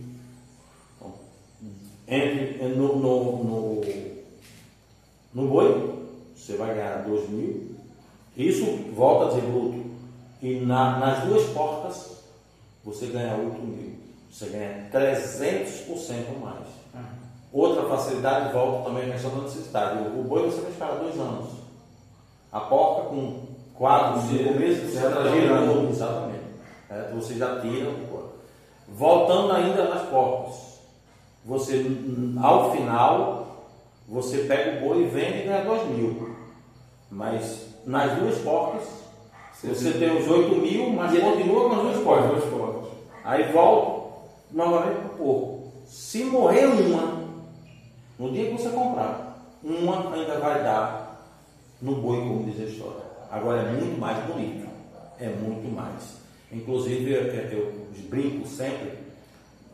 [2.07, 3.81] Entre, no, no, no,
[5.33, 7.75] no boi, você vai ganhar 2 mil.
[8.37, 9.83] Isso volta a dizer bruto.
[10.41, 12.23] E na, nas duas portas,
[12.83, 13.95] você ganha 8 mil.
[14.31, 16.67] Você ganha 300% mais.
[17.51, 19.99] Outra facilidade volta também à questão da necessidade.
[19.99, 21.51] O, o boi você vai esperar dois anos.
[22.51, 23.39] A porca com
[23.75, 25.89] 4, 5 meses, você já está girando.
[25.89, 26.43] Exatamente.
[26.89, 27.91] É, você já tira.
[28.89, 30.74] Voltando ainda nas porcas.
[31.45, 31.85] Você,
[32.41, 33.69] ao final,
[34.07, 36.35] você pega o boi e vende e ganha 2 mil.
[37.11, 38.83] Mas nas duas porcas,
[39.63, 42.31] você tem os 8 mil, mas continua com as duas porcas.
[42.31, 42.91] Duas portas.
[43.23, 44.05] Aí volta
[44.51, 45.71] novamente para o porco.
[45.85, 47.25] Se morrer uma,
[48.17, 51.05] no dia que você comprar, uma ainda vai dar
[51.81, 53.05] no boi, como diz a história.
[53.29, 54.67] Agora é muito mais bonito.
[55.19, 56.17] É muito mais.
[56.51, 57.73] Inclusive, eu, eu
[58.09, 59.04] brinco sempre,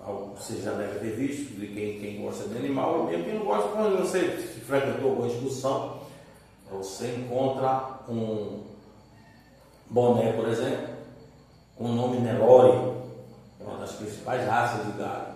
[0.05, 3.69] vocês já devem ter visto, de quem, quem gosta de animal, e quem não gosta,
[3.69, 4.29] quando você
[4.65, 6.01] frequentou alguma discussão,
[6.71, 8.63] você encontra um
[9.89, 10.87] boné, por exemplo,
[11.75, 12.93] com o nome Nelore,
[13.59, 15.31] uma das principais raças de gado.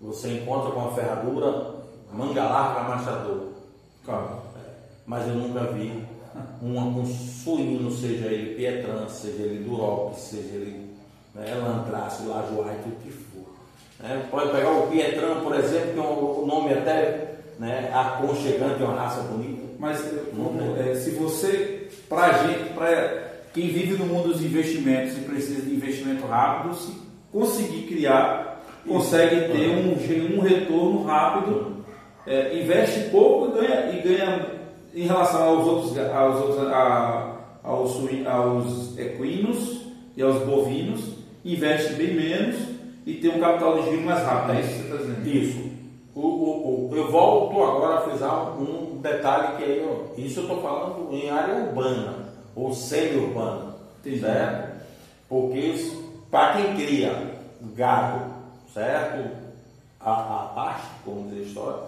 [0.00, 1.76] Você encontra com a ferradura
[2.12, 3.52] manga larga machador.
[4.04, 4.42] Claro.
[5.06, 6.04] Mas eu nunca vi
[6.62, 10.96] um, um suíno, seja ele Pietran, seja ele Duroc, seja ele
[11.34, 13.25] né, Landrace, Lajoie, tudo que.
[14.00, 14.26] Né?
[14.30, 19.00] Pode pegar o Pietran, por exemplo, que é um nome até né, aconchegante, é uma
[19.00, 19.62] raça bonita.
[19.78, 20.02] Mas
[20.78, 25.74] é, se você, para gente, para quem vive no mundo dos investimentos e precisa de
[25.74, 26.92] investimento rápido, se
[27.32, 31.84] conseguir criar, consegue ter um, um retorno rápido,
[32.26, 34.46] é, investe pouco e ganha, e ganha
[34.94, 39.82] em relação aos outros, aos, outros a, aos, aos equinos
[40.16, 42.75] e aos bovinos, investe bem menos
[43.06, 44.56] e tem um capital de giro mais rápido.
[44.56, 45.28] É isso que você está dizendo?
[45.28, 45.76] Isso.
[46.12, 50.42] O, o, o, eu volto agora a frisar um detalhe que aí, ó, isso eu
[50.44, 54.80] estou falando em área urbana ou semi-urbana, certo?
[55.28, 55.92] Porque
[56.30, 57.34] para quem cria
[57.74, 58.32] gado,
[58.72, 59.46] certo?
[60.00, 61.82] A, a pasto, como diz a história,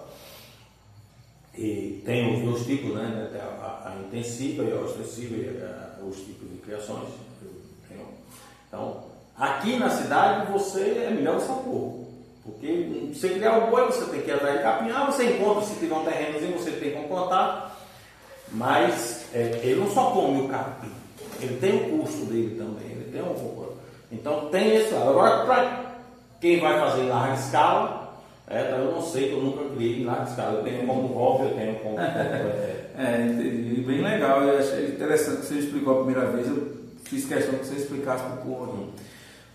[1.56, 3.30] e tem os dois tipos, né?
[3.60, 7.08] A, a intensiva e a ostensiva, e a, os tipos de criações.
[8.68, 9.07] Então,
[9.38, 12.08] aqui na cidade você é melhor que pouco.
[12.44, 15.74] Porque você criar o boi, você tem que ir atrás de capinhar, você encontra, se
[15.78, 17.76] tiver um terrenozinho, você tem como plantar.
[18.50, 20.90] Mas é, ele não só come o capim,
[21.40, 23.68] ele tem o custo dele também, ele tem um.
[24.10, 25.10] Então tem esse lado.
[25.10, 25.84] Agora, para
[26.40, 28.14] quem vai fazer em larga escala,
[28.48, 30.58] é, eu não sei, que eu nunca criei em larga escala.
[30.58, 32.00] Eu tenho como hobby, eu tenho como.
[32.00, 33.82] é, entendi.
[33.82, 34.42] Bem legal.
[34.42, 36.48] Eu achei interessante que você explicou a primeira vez.
[36.48, 36.72] Eu
[37.04, 38.88] fiz questão que você explicasse para o povo.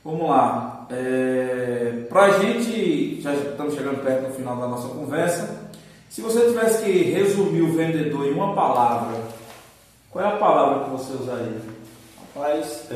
[0.04, 0.86] Vamos lá.
[0.92, 5.72] É, para a gente, já estamos chegando perto do final da nossa conversa.
[6.10, 9.18] Se você tivesse que resumir o vendedor em uma palavra,
[10.12, 11.62] qual é a palavra que você usaria?
[12.36, 12.96] Rapaz, é,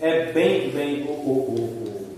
[0.00, 1.02] é bem, bem.
[1.04, 2.16] O, o,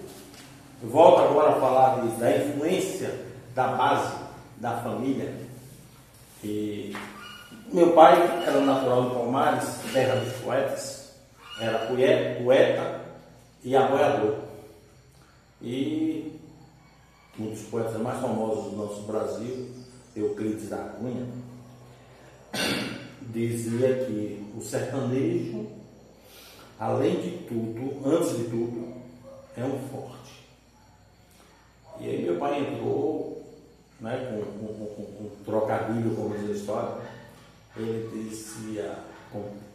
[0.82, 3.12] o, volto agora a falar da influência
[3.56, 4.14] da base
[4.58, 5.34] da família.
[6.44, 6.96] E
[7.72, 11.01] meu pai era natural de Palmares, terra dos poetas,
[11.59, 13.00] era poeta
[13.62, 14.38] e aboiador.
[15.61, 16.40] E
[17.38, 19.70] um dos poetas mais famosos do nosso Brasil,
[20.14, 21.26] Euclides da Cunha,
[23.20, 25.66] dizia que o sertanejo,
[26.78, 28.94] além de tudo, antes de tudo,
[29.57, 30.42] é um forte.
[32.00, 33.42] E aí meu pai entrou
[34.00, 37.03] né, com, com, com, com trocadilho, como diz a história,
[37.76, 38.98] ele dizia,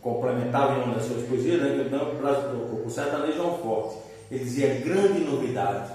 [0.01, 3.97] complementava em uma das suas poesias, né, o, o sertanejo é um forte.
[4.29, 5.91] Ele dizia grande novidade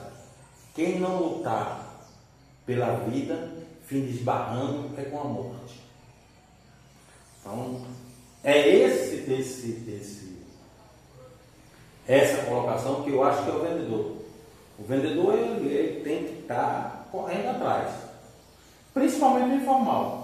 [0.75, 2.07] quem não lutar
[2.65, 3.51] pela vida,
[3.85, 5.81] fim de esbarrando é com a morte.
[7.41, 7.83] Então,
[8.43, 10.37] é esse, esse, esse,
[12.07, 14.17] essa colocação que eu acho que é o vendedor.
[14.79, 17.93] O vendedor ele, ele tem que estar correndo atrás,
[18.95, 20.22] principalmente no informal.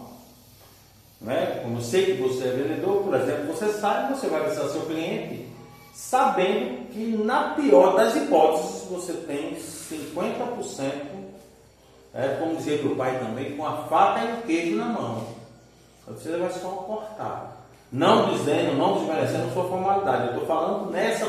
[1.21, 1.61] Né?
[1.63, 4.69] Como eu sei que você é vendedor, por exemplo, você sabe que você vai visitar
[4.69, 5.49] seu cliente
[5.93, 10.93] sabendo que na pior das hipóteses você tem 50%,
[12.15, 15.27] é, como dizia o pai também, com a faca e o queijo na mão.
[16.07, 17.67] Você vai só cortar.
[17.91, 20.29] Não dizendo, não desmerecendo sua formalidade.
[20.29, 21.27] Eu estou falando nessa,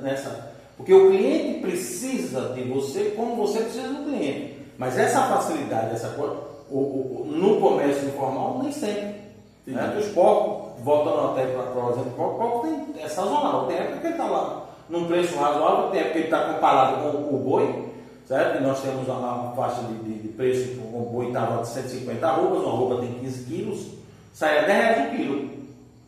[0.00, 0.52] nessa.
[0.76, 4.58] Porque o cliente precisa de você como você precisa do cliente.
[4.78, 6.36] Mas essa facilidade, essa coisa,
[6.70, 9.23] no comércio informal, nem sempre.
[9.66, 9.96] Né?
[9.98, 13.66] Os porcos, voltando até para o exemplo, o porco tem, é sazonal.
[13.66, 16.96] Tem época que ele está lá num preço razoável, tem época que ele está comparado
[16.96, 17.92] com o boi,
[18.26, 18.58] certo?
[18.58, 22.62] E nós temos uma faixa de, de, de preço, o boi estava de 150 arrobas,
[22.62, 23.86] uma roupa tem 15 quilos,
[24.32, 25.54] sai a 10 reais o quilo.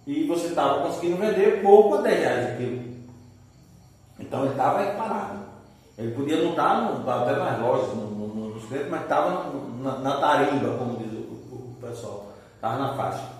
[0.07, 2.97] E você estava conseguindo vender pouco a 10 reais o quilo.
[4.21, 5.47] Então ele estava parado.
[5.99, 9.51] Ele podia não estar no, até nas lojas, no, no, mas estava
[9.83, 12.27] na, na, tarimba, como diz o, o pessoal.
[12.55, 13.36] Estava na faixa.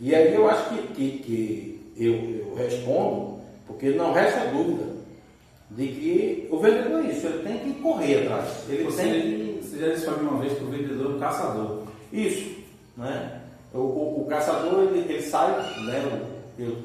[0.00, 4.92] E aí eu acho que, que, que eu, eu respondo, porque não resta dúvida
[5.70, 8.68] de que o vendedor é isso, ele tem que correr atrás.
[8.68, 9.60] Ele você, tem que...
[9.62, 11.82] você já disse para mim uma vez que o vendedor é um caçador.
[12.12, 12.56] Isso,
[12.96, 13.40] né?
[13.72, 15.50] O, o, o caçador ele, ele sai,
[15.84, 16.28] né?
[16.58, 16.76] Eu,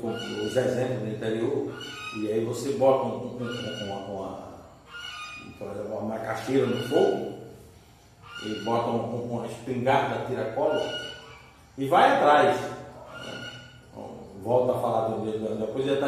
[0.45, 1.73] os exemplos do interior,
[2.15, 4.47] e aí você bota um, um, uma, uma,
[5.59, 7.33] uma, uma macaxeira no fogo,
[8.45, 10.81] e bota um, uma espingarda tiracola
[11.77, 12.57] e vai atrás.
[14.47, 16.07] Volta a falar do, depois ele está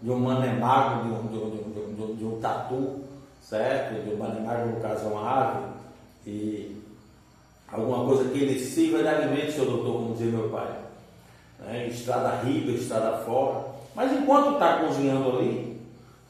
[0.00, 3.00] de um manemago, de um, de, um, de, um, de um tatu,
[3.42, 4.00] certo?
[4.00, 5.66] De um manemago, no caso, é uma ave,
[6.24, 6.80] e
[7.72, 10.68] alguma coisa que ele sirva de alimento, seu doutor, como dizia meu pai.
[11.58, 11.88] Né?
[11.88, 13.64] Estrada riba, estrada fora.
[13.92, 15.80] Mas enquanto está cozinhando ali,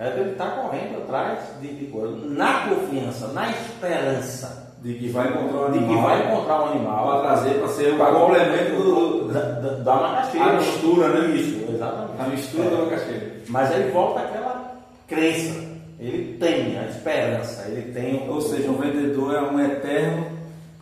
[0.00, 2.16] ele está correndo atrás de, de coisa.
[2.26, 4.63] Na confiança, na esperança.
[4.84, 5.88] De que vai encontrar um animal.
[5.88, 7.06] De que vai encontrar um animal.
[7.06, 10.46] Para trazer, para ser o complemento do, da, da, da macaxeira.
[10.46, 11.36] A mistura, né?
[11.36, 12.12] Isso, exatamente.
[12.20, 12.70] A mistura é.
[12.70, 13.32] da macaxeira.
[13.48, 14.74] Mas ele volta àquela
[15.08, 15.64] crença.
[15.98, 18.28] Ele tem a esperança, ele tem.
[18.28, 20.26] Ou seja, um vendedor é um eterno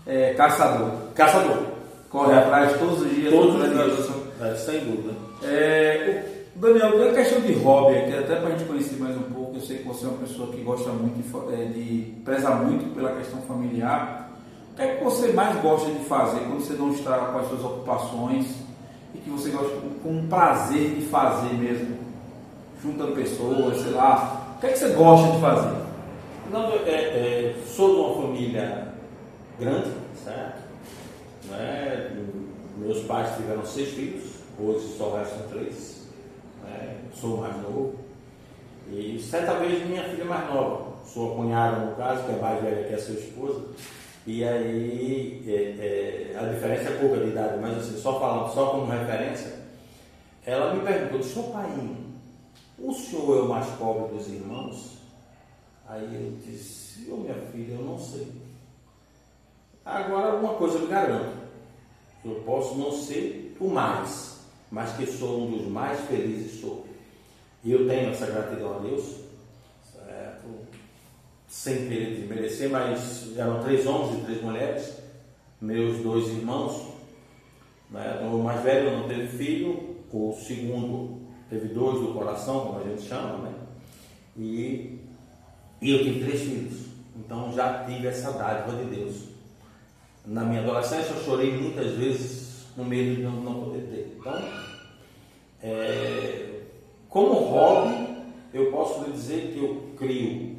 [0.05, 0.91] é, caçador.
[1.15, 1.59] Caçador.
[2.11, 3.33] Corre atrás todos os dias.
[3.33, 4.11] Todos os dias.
[4.41, 5.15] É, sem dúvida.
[5.45, 6.25] É,
[6.57, 9.79] Daniel, a questão de hobby, aqui, até para a gente conhecer mais um pouco, sei
[9.79, 13.41] que você é uma pessoa que gosta muito de, é, de preza muito pela questão
[13.43, 14.31] familiar.
[14.73, 17.49] O que é que você mais gosta de fazer quando você não está com as
[17.49, 18.47] suas ocupações
[19.15, 21.99] e que você gosta com, prazer de fazer mesmo?
[22.83, 24.55] Juntando pessoas, sei lá.
[24.57, 25.77] O que é que você gosta de fazer?
[26.51, 28.89] Não, é, é, sou de uma família
[29.59, 29.91] grande,
[30.25, 30.63] certo?
[31.51, 32.17] Né?
[32.77, 34.25] Meus pais tiveram seis filhos,
[34.59, 36.09] hoje só restam três.
[36.65, 36.97] Né?
[37.15, 38.02] Sou mais novo.
[38.91, 42.89] E certa vez minha filha mais nova, sua cunhada no caso, que é mais velha
[42.89, 43.65] que a sua esposa,
[44.27, 48.67] e aí é, é, a diferença é pouca de idade, mas assim, só falando, só
[48.67, 49.63] como referência,
[50.45, 51.69] ela me perguntou, seu pai,
[52.79, 54.99] o senhor é o mais pobre dos irmãos?
[55.89, 58.29] Aí eu disse, ô minha filha, eu não sei.
[59.85, 61.37] Agora uma coisa eu garanto,
[62.25, 66.92] eu posso não ser o mais, mas que sou um dos mais felizes sou.
[67.65, 69.05] E eu tenho essa gratidão a Deus,
[69.93, 70.49] certo?
[71.49, 74.99] sem querer desmerecer, mas eram três homens e três mulheres,
[75.61, 76.93] meus dois irmãos.
[77.91, 78.15] Né?
[78.17, 82.89] Então, o mais velho não teve filho, o segundo teve dois do coração, como a
[82.89, 83.55] gente chama, né?
[84.37, 84.99] E,
[85.81, 86.87] e eu tive três filhos.
[87.17, 89.25] Então já tive essa dádiva de Deus.
[90.25, 94.17] Na minha adolescência eu chorei muitas vezes com medo de não, não poder ter.
[94.19, 94.41] Então,
[95.63, 96.52] é,
[97.13, 98.09] como hobby,
[98.55, 100.57] eu posso lhe dizer que eu crio.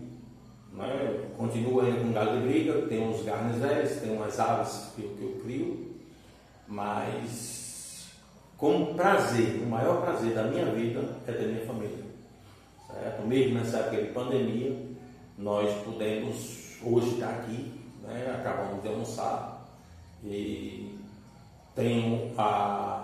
[0.72, 1.01] Né?
[1.01, 5.10] Eu continuo ainda com galo de briga, tem uns garnizeres, tem umas aves que eu,
[5.10, 5.95] que eu crio,
[6.68, 8.12] mas
[8.56, 12.04] como prazer, o maior prazer da minha vida é ter minha família.
[12.88, 13.24] Certo?
[13.24, 14.78] Mesmo nessa época de pandemia,
[15.38, 17.72] nós pudemos hoje estar aqui,
[18.04, 18.36] né?
[18.39, 19.68] acabamos de almoçar
[20.24, 20.99] e
[21.76, 23.03] tenho a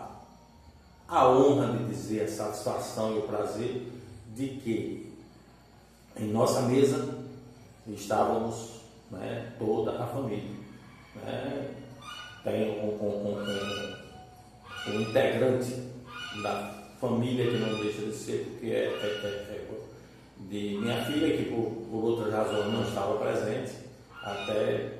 [1.09, 3.87] a honra de dizer, a satisfação e o prazer
[4.35, 5.11] de que
[6.15, 7.17] em nossa mesa
[7.87, 10.51] estávamos né, toda a família.
[11.15, 11.71] Né?
[12.43, 15.73] Tem um, um, um, um, integrante
[16.43, 19.69] da família que não deixa de ser, porque é, é, é, é
[20.47, 23.73] de minha filha, que por, por outras razões não estava presente,
[24.21, 24.93] até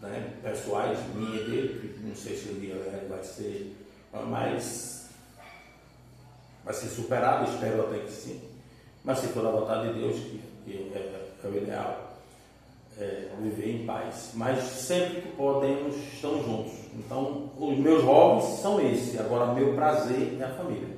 [0.00, 2.76] né, pessoais, minha e dele, que não sei se o dia
[3.08, 3.74] vai ser,
[4.12, 4.97] mas
[6.68, 8.38] vai ser superado, espero até que sim,
[9.02, 10.98] mas se for a vontade de Deus, que, que é,
[11.42, 12.12] é, o ideal.
[13.00, 14.32] é, viver em paz.
[14.34, 16.72] Mas sempre que podemos, estamos juntos.
[16.94, 19.18] Então, os meus hobbies são esses.
[19.18, 20.88] Agora, meu prazer é a família.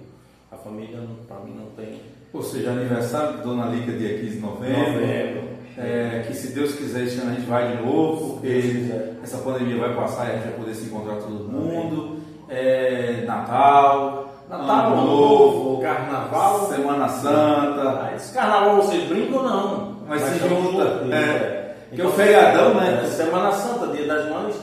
[0.50, 0.98] A família,
[1.28, 2.00] para mim, não tem.
[2.32, 4.92] Ou seja, aniversário de Dona Lica, dia 15 de novembro.
[4.92, 5.50] Novembro.
[5.78, 8.90] É, que se Deus quiser, esse ano a gente vai de novo, porque
[9.22, 12.18] essa pandemia vai passar e a gente vai poder se encontrar todo mundo.
[12.48, 18.02] É, Natal, Natal Ano Novo, Carnaval, Semana Santa.
[18.02, 19.96] Ah, esse carnaval vocês brincam ou não?
[20.08, 20.82] Mas, se junta.
[21.14, 21.76] É.
[21.94, 23.02] Que é o feriadão, né?
[23.04, 24.56] É, Semana Santa, Dia das Mães.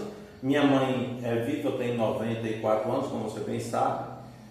[0.44, 4.04] Minha mãe é viva, tem 94 anos, como você bem sabe.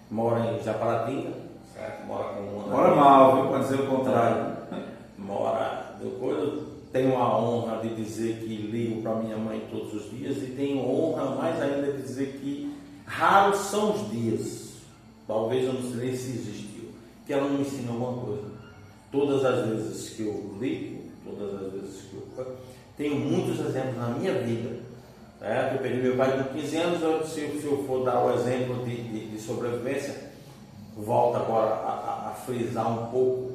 [0.09, 1.29] Mora em Japaratinga,
[1.71, 2.07] certo?
[2.07, 2.67] Mora com uma.
[2.67, 3.51] Mora mal, viu?
[3.51, 4.57] Pode dizer o contrário.
[5.19, 5.85] Mora.
[6.01, 10.47] Depois tenho a honra de dizer que ligo para minha mãe todos os dias e
[10.57, 12.75] tenho honra mais ainda de dizer que
[13.05, 14.66] raros são os dias,
[15.27, 16.89] talvez eu não sei se existiu,
[17.25, 18.47] que ela me ensina alguma coisa.
[19.11, 22.55] Todas as vezes que eu ligo, todas as vezes que eu.
[22.95, 24.79] Tenho muitos exemplos na minha vida.
[25.39, 25.75] Certo?
[25.75, 28.83] Eu perdi meu pai com 15 anos, eu, se, se, eu for dar o exemplo
[28.83, 30.31] de, de, de sobrevivência,
[30.95, 33.51] volto agora a, a, a frisar um pouco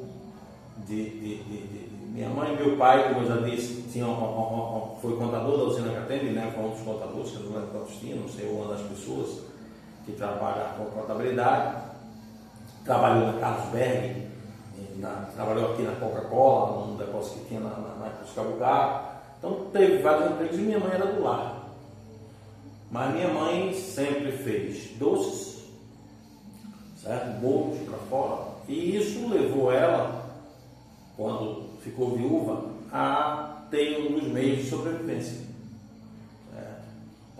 [0.87, 4.95] de, de, minha mãe e meu pai, como eu já disse, tinha uma, uma, uma,
[5.01, 6.51] foi contador da usina Catembe, né?
[6.55, 9.39] Foi um dos contadores, que eu não lembro quantos tinha, não sei, uma das pessoas
[10.05, 11.77] que trabalha com contabilidade.
[12.85, 14.27] Trabalhou na Carlos Berg,
[14.97, 18.11] na, trabalhou aqui na Coca-Cola, num depósito que tinha na, na, na
[19.39, 21.63] Então teve vários empregos e minha mãe era do lar.
[22.91, 25.63] Mas minha mãe sempre fez doces,
[26.97, 27.39] certo?
[27.39, 28.53] bolos para fora.
[28.67, 30.25] E isso levou ela,
[31.17, 35.42] quando ficou viúva, a ter um dos meios de sobrevivência.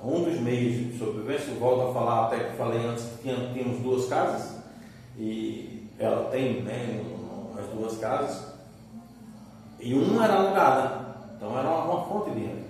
[0.03, 0.05] É.
[0.05, 4.05] Um dos meios de sobrevivência, volto a falar, até que falei antes que tínhamos duas
[4.07, 4.57] casas,
[5.17, 7.03] e ela tem né,
[7.57, 8.53] as duas casas,
[9.79, 12.63] e uma era alugada, então era uma, fonte de renda.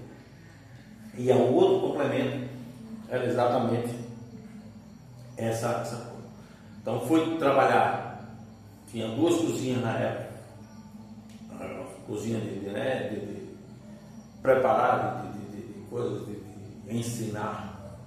[1.16, 2.50] E o outro complemento
[3.10, 3.96] era exatamente
[5.38, 6.28] essa, essa coisa.
[6.82, 8.26] Então foi trabalhar,
[8.88, 10.34] tinha duas cozinhas na época,
[12.08, 13.50] cozinha de, de, né, de, de
[14.42, 16.43] preparar, de, de, coisas, de,
[16.90, 17.98] ensinar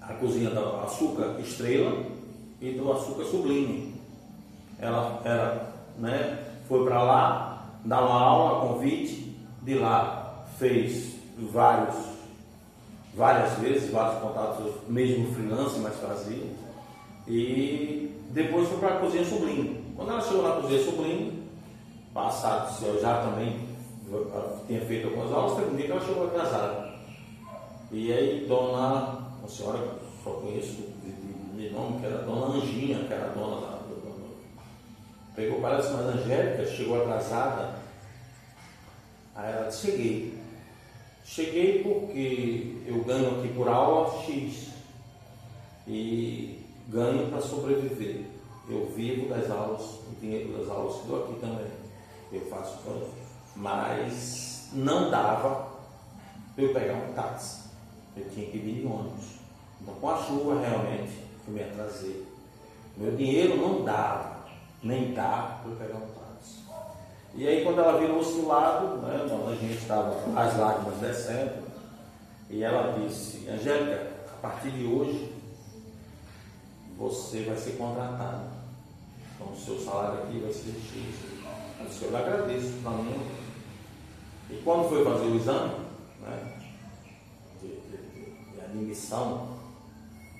[0.00, 2.04] a cozinha do açúcar estrela
[2.60, 3.94] e do açúcar sublime.
[4.78, 6.38] Ela era, né,
[6.68, 11.16] foi para lá, dar uma aula, convite, de lá fez
[11.52, 11.96] vários,
[13.14, 16.44] várias vezes, vários contatos, mesmo freelance, mas fazia.
[17.26, 19.84] E depois foi para a cozinha sublime.
[19.96, 21.42] Quando ela chegou na cozinha sublime,
[22.14, 23.68] passado, eu já também
[24.66, 26.87] tinha feito algumas aulas, teve um dia que ela chegou atrasada.
[27.90, 32.56] E aí, dona, uma senhora que só conheço de, de, de, nome, que era dona
[32.56, 33.78] Anginha, que era dona da.
[35.34, 37.78] Pegou para ela mas Angélica chegou atrasada.
[39.36, 40.38] Aí ela disse: cheguei.
[41.24, 44.70] Cheguei porque eu ganho aqui por aula X
[45.86, 48.24] e ganho para sobreviver.
[48.68, 51.78] Eu vivo das aulas, o dinheiro das aulas que dou aqui também
[52.32, 53.02] eu faço pão,
[53.56, 55.68] mas não dava
[56.56, 57.67] eu pegar um táxi.
[58.18, 59.38] Eu tinha que vir de ônibus.
[59.80, 61.12] Então, com a chuva, realmente,
[61.46, 62.26] eu me atrasei.
[62.96, 64.38] Meu dinheiro não dava,
[64.82, 66.58] nem dá para pegar um táxi.
[67.34, 71.68] E aí, quando ela virou-se do lado, né, a gente estava as lágrimas descendo,
[72.50, 75.32] e ela disse: Angélica, a partir de hoje,
[76.96, 78.58] você vai ser contratada.
[79.34, 81.38] Então, o seu salário aqui vai ser X.
[81.78, 83.20] Eu disse, eu lhe agradeço para mim.
[84.50, 85.74] E quando foi fazer o exame
[86.20, 86.57] né,
[88.72, 89.48] de, admissão,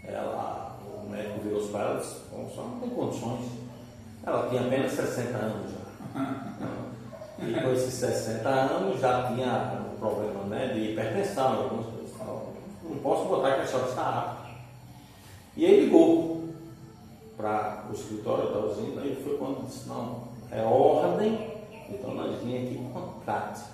[0.05, 3.51] ela, o médico virou para ela e disse, bom, só não tem condições.
[4.25, 6.19] Ela tinha apenas 60 anos já.
[7.41, 12.11] E com esses 60 anos já tinha um problema né, de hipertensão, algumas coisas.
[12.83, 14.49] Não posso botar que a senhora está apta.
[15.57, 16.49] E aí ligou
[17.37, 21.55] para o escritório da usina e foi quando disse, não, é ordem,
[21.89, 23.65] então nós vinha aqui contrato.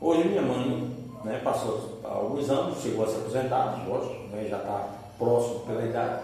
[0.00, 4.88] Hoje minha mãe né, passou alguns anos, chegou a se aposentar, lógico, né, já está
[5.18, 6.22] próximo pela idade,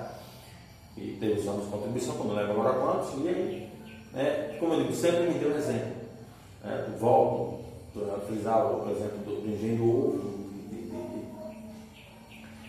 [0.96, 3.68] e teve os anos de contribuição, como leva agora quantos, e aí,
[4.12, 5.98] né, como eu digo, sempre me deu exemplo.
[6.64, 7.64] Né, volto
[7.96, 10.40] a frisar o exemplo do, do engenheiro
[10.70, 11.22] de, de, de,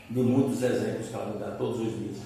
[0.10, 2.18] de muitos exemplos que ela me dá todos os dias.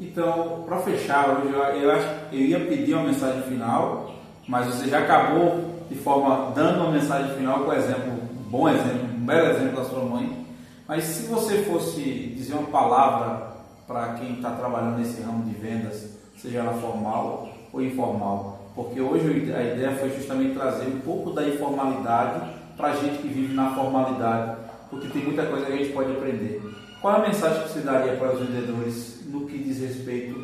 [0.00, 4.14] Então, para fechar eu, eu, eu ia pedir uma mensagem final,
[4.46, 8.17] mas você já acabou de forma dando uma mensagem final com exemplo, um
[8.48, 10.46] bom exemplo, um belo exemplo da sua mãe.
[10.86, 12.00] Mas se você fosse
[12.34, 13.52] dizer uma palavra
[13.86, 19.52] para quem está trabalhando nesse ramo de vendas, seja ela formal ou informal, porque hoje
[19.52, 22.40] a ideia foi justamente trazer um pouco da informalidade
[22.76, 24.56] para a gente que vive na formalidade,
[24.88, 26.62] porque tem muita coisa que a gente pode aprender.
[27.02, 30.36] Qual a mensagem que você daria para os vendedores no que diz respeito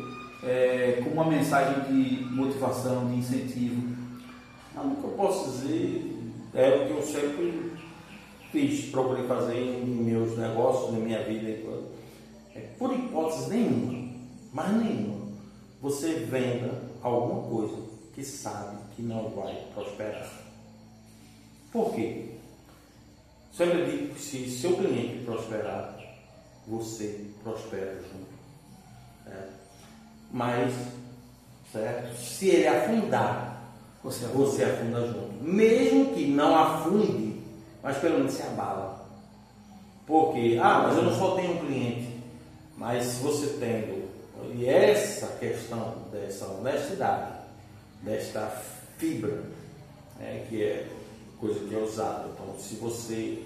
[0.43, 3.95] é, com uma mensagem de motivação, de incentivo?
[4.75, 6.15] Não, o que eu posso dizer
[6.53, 7.74] é o que eu sempre
[8.55, 11.49] fiz, procurei fazer em meus negócios, na minha vida.
[12.55, 14.13] É, por hipótese nenhuma,
[14.53, 15.27] mas nenhuma,
[15.81, 17.75] você venda alguma coisa
[18.13, 20.31] que sabe que não vai prosperar.
[21.69, 22.29] Por quê?
[23.51, 25.99] Sempre digo que se seu cliente prosperar,
[26.65, 28.35] você prospera junto.
[29.25, 29.53] Certo?
[30.31, 30.73] Mas,
[31.73, 32.17] certo?
[32.17, 35.43] Se ele afundar, você, você afunda junto.
[35.43, 37.34] Mesmo que não afunde,
[37.85, 39.05] mas pelo menos se abala.
[40.07, 42.19] Porque, ah, mas eu não só tenho um cliente.
[42.75, 44.09] Mas se você tendo,
[44.55, 47.33] e essa questão dessa honestidade,
[48.01, 48.51] desta
[48.97, 49.43] fibra,
[50.19, 50.87] né, que é
[51.39, 52.25] coisa que é usada.
[52.33, 53.43] Então, se você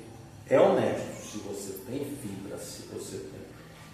[0.49, 3.41] é honesto, se você tem fibra, se você tem,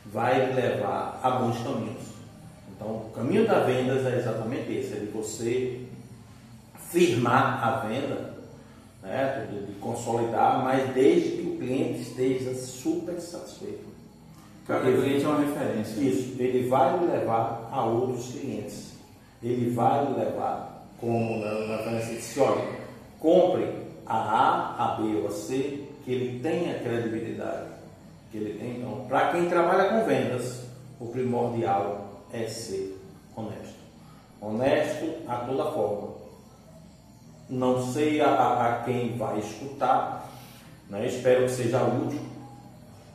[0.05, 2.03] vai levar a bons caminhos.
[2.75, 5.87] Então, o caminho da vendas é exatamente esse, é de você
[6.91, 8.34] firmar a venda,
[9.05, 13.85] né, de, consolidar, mas desde que o cliente esteja super satisfeito.
[14.65, 16.01] Porque o cliente é uma referência.
[16.01, 18.93] Isso, ele vai lhe levar a outros clientes.
[19.43, 22.65] Ele vai lhe levar, como na, na referência disse, olha,
[23.19, 23.69] compre
[24.07, 27.67] a A, a B ou a C, que ele tenha credibilidade.
[28.31, 30.63] Que ele tem, então, para quem trabalha com vendas,
[30.99, 32.99] o primordial é ser
[33.35, 33.75] honesto.
[34.41, 36.14] Honesto a toda forma.
[37.49, 40.31] Não sei a, a, quem vai escutar,
[40.89, 41.05] né?
[41.05, 42.19] espero que seja útil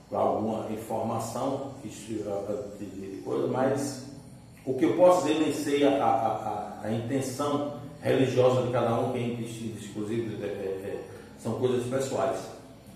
[0.09, 1.71] para alguma informação
[3.31, 4.07] coisa, mas
[4.65, 9.13] o que eu posso dizer nem sei a, a, a, intenção religiosa de cada um,
[9.13, 11.05] quem inclusive é, é,
[11.39, 12.41] são coisas pessoais.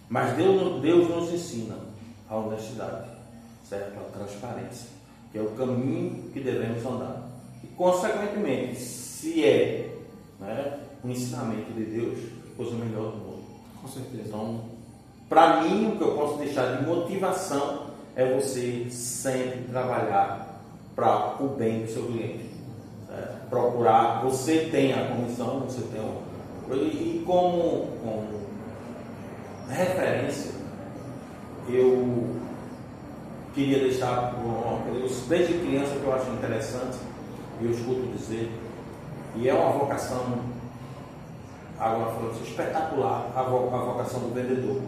[0.08, 1.76] Mas Deus, Deus nos ensina
[2.28, 3.08] a honestidade,
[3.68, 3.98] certo?
[3.98, 4.88] A transparência,
[5.30, 7.28] que é o caminho que devemos andar.
[7.62, 9.96] E, consequentemente, se é
[10.40, 12.18] né, um ensinamento de Deus,
[12.56, 13.44] coisa melhor do mundo.
[13.80, 14.22] Com certeza.
[14.26, 14.60] Então,
[15.28, 17.86] para mim, o que eu posso deixar de motivação
[18.16, 20.62] é você sempre trabalhar
[20.94, 22.50] para o bem do seu cliente.
[23.08, 23.48] Certo?
[23.50, 26.22] Procurar, você tem a comissão, você tem o.
[26.74, 28.40] E, como, como
[29.68, 30.52] referência,
[31.68, 32.36] eu
[33.54, 36.96] queria deixar uma coisa, desde criança que eu acho interessante,
[37.60, 38.50] e eu escuto dizer,
[39.36, 40.38] e é uma vocação,
[41.84, 44.80] agora falando assim, espetacular, a vocação do vendedor,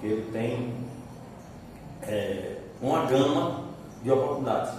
[0.00, 0.74] que ele tem
[2.02, 3.64] é, uma gama
[4.02, 4.72] de oportunidades.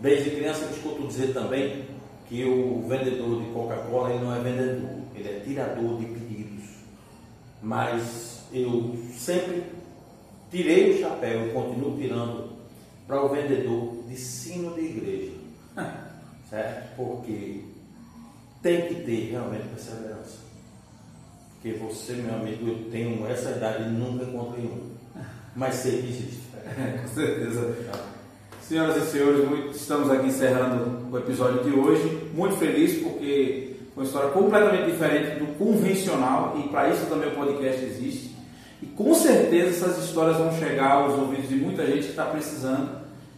[0.00, 1.86] Desde criança eu escuto dizer também
[2.28, 6.64] que o vendedor de Coca-Cola ele não é vendedor, ele é tirador de pedidos.
[7.62, 9.64] Mas eu sempre
[10.50, 12.50] tirei o chapéu e continuo tirando
[13.06, 15.32] para o vendedor de sino de igreja.
[16.50, 16.96] certo?
[16.96, 17.64] Porque
[18.62, 20.53] tem que ter realmente perseverança.
[21.64, 24.90] Porque você, meu amigo, eu tenho essa idade e nunca encontrei um.
[25.56, 26.40] Mas sei que existe.
[27.00, 27.74] Com certeza.
[28.60, 32.28] Senhoras e senhores, estamos aqui encerrando o episódio de hoje.
[32.34, 37.82] Muito feliz porque uma história completamente diferente do convencional e para isso também o podcast
[37.82, 38.36] existe.
[38.82, 42.90] E com certeza essas histórias vão chegar aos ouvidos de muita gente que está precisando.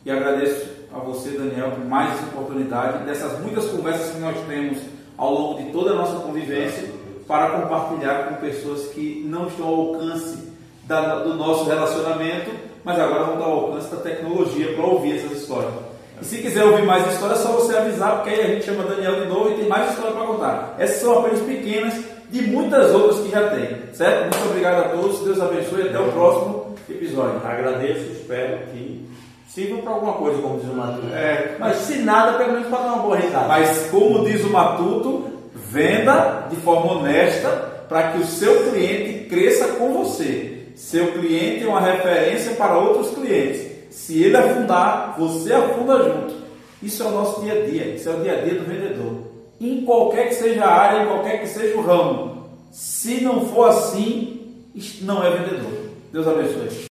[0.04, 4.78] E agradeço a você, Daniel, por mais essa oportunidade, dessas muitas conversas que nós temos
[5.16, 6.95] ao longo de toda a nossa convivência,
[7.26, 10.52] para compartilhar com pessoas que não estão ao alcance
[10.84, 12.50] da, do nosso relacionamento,
[12.84, 15.72] mas agora vão estar ao alcance da tecnologia para ouvir essas histórias.
[16.20, 18.84] E se quiser ouvir mais histórias, é só você avisar, porque aí a gente chama
[18.84, 20.74] Daniel de novo e tem mais histórias para contar.
[20.78, 21.94] Essas são apenas pequenas
[22.30, 23.92] de muitas outras que já tem.
[23.92, 24.22] Certo?
[24.22, 27.40] Muito obrigado a todos, Deus abençoe e até o próximo episódio.
[27.44, 29.06] Agradeço, espero que
[29.48, 31.06] sirva para alguma coisa, como diz o Matuto.
[31.12, 33.48] É, mas se nada, pelo menos para dar uma boa risada.
[33.48, 35.35] Mas como diz o Matuto,
[35.76, 37.50] venda de forma honesta
[37.88, 40.70] para que o seu cliente cresça com você.
[40.74, 43.66] Seu cliente é uma referência para outros clientes.
[43.90, 46.34] Se ele afundar, você afunda junto.
[46.82, 49.36] Isso é o nosso dia a dia, isso é o dia a dia do vendedor
[49.60, 52.46] em qualquer que seja a área, em qualquer que seja o ramo.
[52.70, 54.66] Se não for assim,
[55.02, 55.72] não é vendedor.
[56.12, 56.86] Deus abençoe.